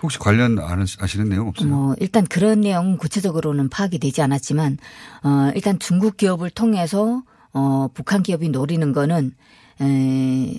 [0.00, 1.68] 혹시 관련 아는- 아시는 내용 없어요?
[1.68, 4.78] 뭐 일단 그런 내용은 구체적으로는 파악이 되지 않았지만
[5.24, 9.32] 어 일단 중국 기업을 통해서 어 북한 기업이 노리는 거는
[9.80, 10.58] 에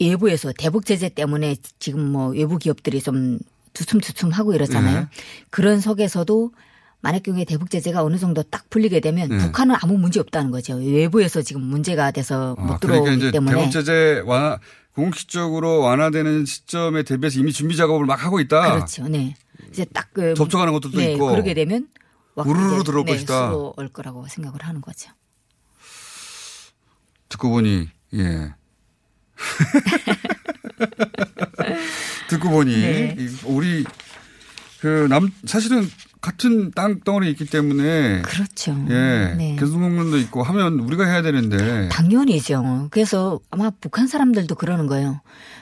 [0.00, 3.38] 외부에서 대북 제재 때문에 지금 뭐 외부 기업들이 좀
[3.74, 5.00] 두춤두춤 하고 이러잖아요.
[5.00, 5.06] 네.
[5.50, 6.52] 그런 속에서도
[7.02, 9.38] 만약 경우에 대북 제재가 어느 정도 딱 풀리게 되면 네.
[9.38, 10.74] 북한은 아무 문제 없다는 거죠.
[10.76, 14.58] 외부에서 지금 문제가 돼서 아, 못 그러니까 들어오기 때문에 대북 제재 완화
[14.94, 18.72] 공식적으로 완화되는 시점에 대비해서 이미 준비 작업을 막 하고 있다.
[18.74, 19.06] 그렇죠.
[19.08, 19.34] 네.
[19.70, 21.28] 이제 딱 그 접촉하는 것도 또 네, 있고.
[21.28, 21.88] 그러게 되면
[22.34, 23.46] 와- 우르르 들어올 네, 것이다.
[23.50, 25.10] 수로 올 거라고 생각을 하는 거죠.
[27.28, 28.52] 듣고 보니 예.
[32.28, 33.16] 듣고 보니 네.
[33.18, 33.84] 이- 우리
[34.80, 35.88] 그 남 사실은
[36.20, 38.72] 같은 땅 덩어리 있기 때문에 그렇죠.
[38.90, 39.34] 예.
[39.38, 39.56] 네.
[39.58, 42.88] 개성공단도 있고 하면 우리가 해야 되는데 당연히죠.
[42.90, 45.20] 그래서 아마 북한 사람들도 그러는 거예요.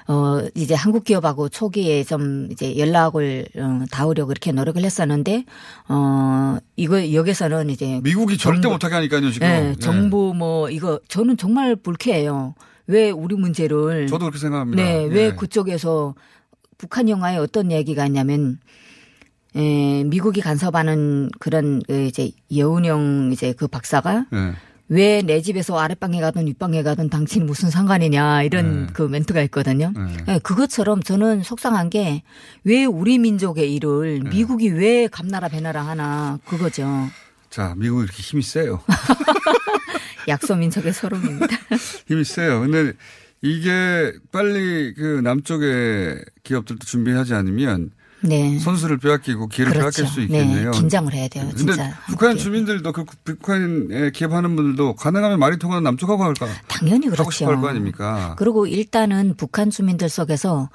[0.09, 5.45] 어, 이제 한국 기업하고 초기에 좀 이제 연락을 어, 닿으려고 이렇게 노력을 했었는데,
[5.89, 8.01] 어, 이거 여기서는 이제.
[8.03, 9.47] 미국이 절대 정부- 못하게 하니까요 지금.
[9.47, 9.75] 네, 예.
[9.79, 12.55] 정부 뭐 이거 저는 정말 불쾌해요.
[12.87, 14.07] 왜 우리 문제를.
[14.09, 14.83] 저도 그렇게 생각합니다.
[14.83, 15.07] 네, 예.
[15.15, 16.15] 왜 그쪽에서
[16.79, 18.59] 북한 영화에 어떤 얘기가 있냐면,
[19.59, 24.55] 에, 미국이 간섭하는 그런 그 이제 여운형 이제 그 박사가 예.
[24.91, 28.93] 왜내 집에서 아랫방에 가든 윗방에 가든 당신이 무슨 상관이냐 이런 네.
[28.95, 29.93] 그 멘트가 있거든요.
[30.27, 32.23] 네, 그것처럼 저는 속상한 게
[32.65, 34.31] 왜 우리 민족의 일을 네.
[34.31, 36.87] 미국이 왜 감나라 배나라 하나 그거죠.
[37.51, 38.81] 자, 미국 이렇게 힘이 세요.
[40.29, 41.49] 약소 민족의 서름입니다.
[42.07, 42.61] 힘이 세요.
[42.61, 42.93] 근데
[43.43, 47.91] 이게 빨리 그 남쪽의 기업들도 준비하지 않으면
[48.21, 48.59] 네.
[48.59, 50.03] 선수를 빼앗기고 기회를 그렇죠.
[50.03, 50.71] 빼앗길 수 있겠네요.
[50.71, 51.51] 네, 긴장을 해야 돼요.
[51.57, 51.97] 진짜.
[52.09, 56.47] 북한 주민들도 그 북한에 기업하는 분들도 가능하면 말이 통하는 남쪽하고 할까?
[56.67, 57.31] 당연히 그렇죠.
[57.31, 58.35] 싶어 할거 아닙니까?
[58.39, 60.69] 그리고 일단은 북한 주민들 속에서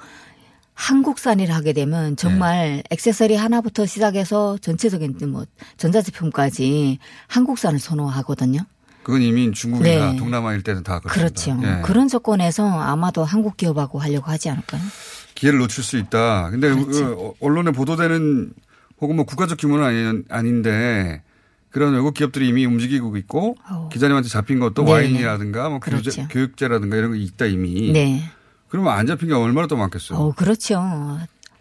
[0.74, 2.82] 한국산이라 하게 되면 정말 네.
[2.90, 5.44] 액세서리 하나부터 시작해서 전체적인 뭐
[5.76, 8.60] 전자제품까지 한국산을 선호하거든요.
[9.04, 10.16] 그건 이미 중국이나 네.
[10.16, 11.20] 동남아 일대는 다 그렇죠.
[11.20, 11.78] 그렇습니다.
[11.78, 11.82] 예.
[11.82, 14.80] 그런 조건에서 아마도 한국 기업하고 하려고 하지 않을까요?
[15.44, 16.50] 기회를 놓칠 수 있다.
[16.50, 16.70] 근데.
[16.70, 18.52] 그 언론에 보도되는
[19.00, 21.22] 혹은 뭐 국가적 규모는 아니, 아닌데
[21.68, 23.56] 그런 외국 기업들이 이미 움직이고 있고
[23.92, 24.84] 기자님한테 잡힌 것도 어.
[24.84, 24.92] 네네.
[24.92, 26.26] 와인이라든가 뭐 그렇죠.
[26.28, 27.92] 교육제 라든가 이런 거 있다 이미.
[27.92, 28.22] 네.
[28.68, 30.18] 그러면 안 잡힌 게 얼마나 더 많겠어요.
[30.18, 30.82] 어, 그렇죠.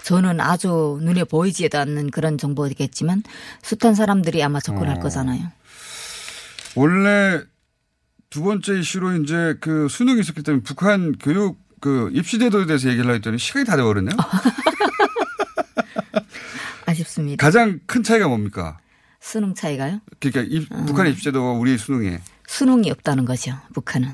[0.04, 3.24] 저는 아주 눈에 보이지도 않는 그런 정보겠지만
[3.62, 5.00] 숱한 사람들이 아마 접근할 어.
[5.00, 5.52] 거잖아요.
[6.76, 7.42] 원래
[8.30, 13.14] 두 번째 이슈로 이제 그 수능이 있었기 때문에 북한 교육 그 입시 제도에 대해서 얘기를
[13.14, 14.16] 했더니 시간이 다 돼버렸네요.
[16.86, 17.46] 아쉽습니다.
[17.46, 18.80] 가장 큰 차이가 뭡니까?
[19.20, 20.00] 수능 차이가요?
[20.22, 23.52] 그러니까 입- 북한의 입시 제도가 우리 수능에 수능이 없다는 거죠.
[23.74, 24.14] 북한은.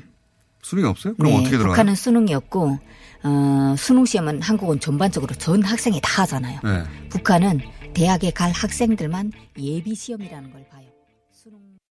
[0.62, 1.14] 수능이 없어요?
[1.14, 1.68] 그럼 네, 어떻게 들어가요?
[1.74, 2.80] 북한은 수능이 없고
[3.22, 6.58] 어, 수능 시험은 한국은 전반적으로 전 학생이 다 하잖아요.
[6.64, 6.82] 네.
[7.10, 7.60] 북한은
[7.94, 10.86] 대학에 갈 학생들만 예비 시험이라는 걸 봐요.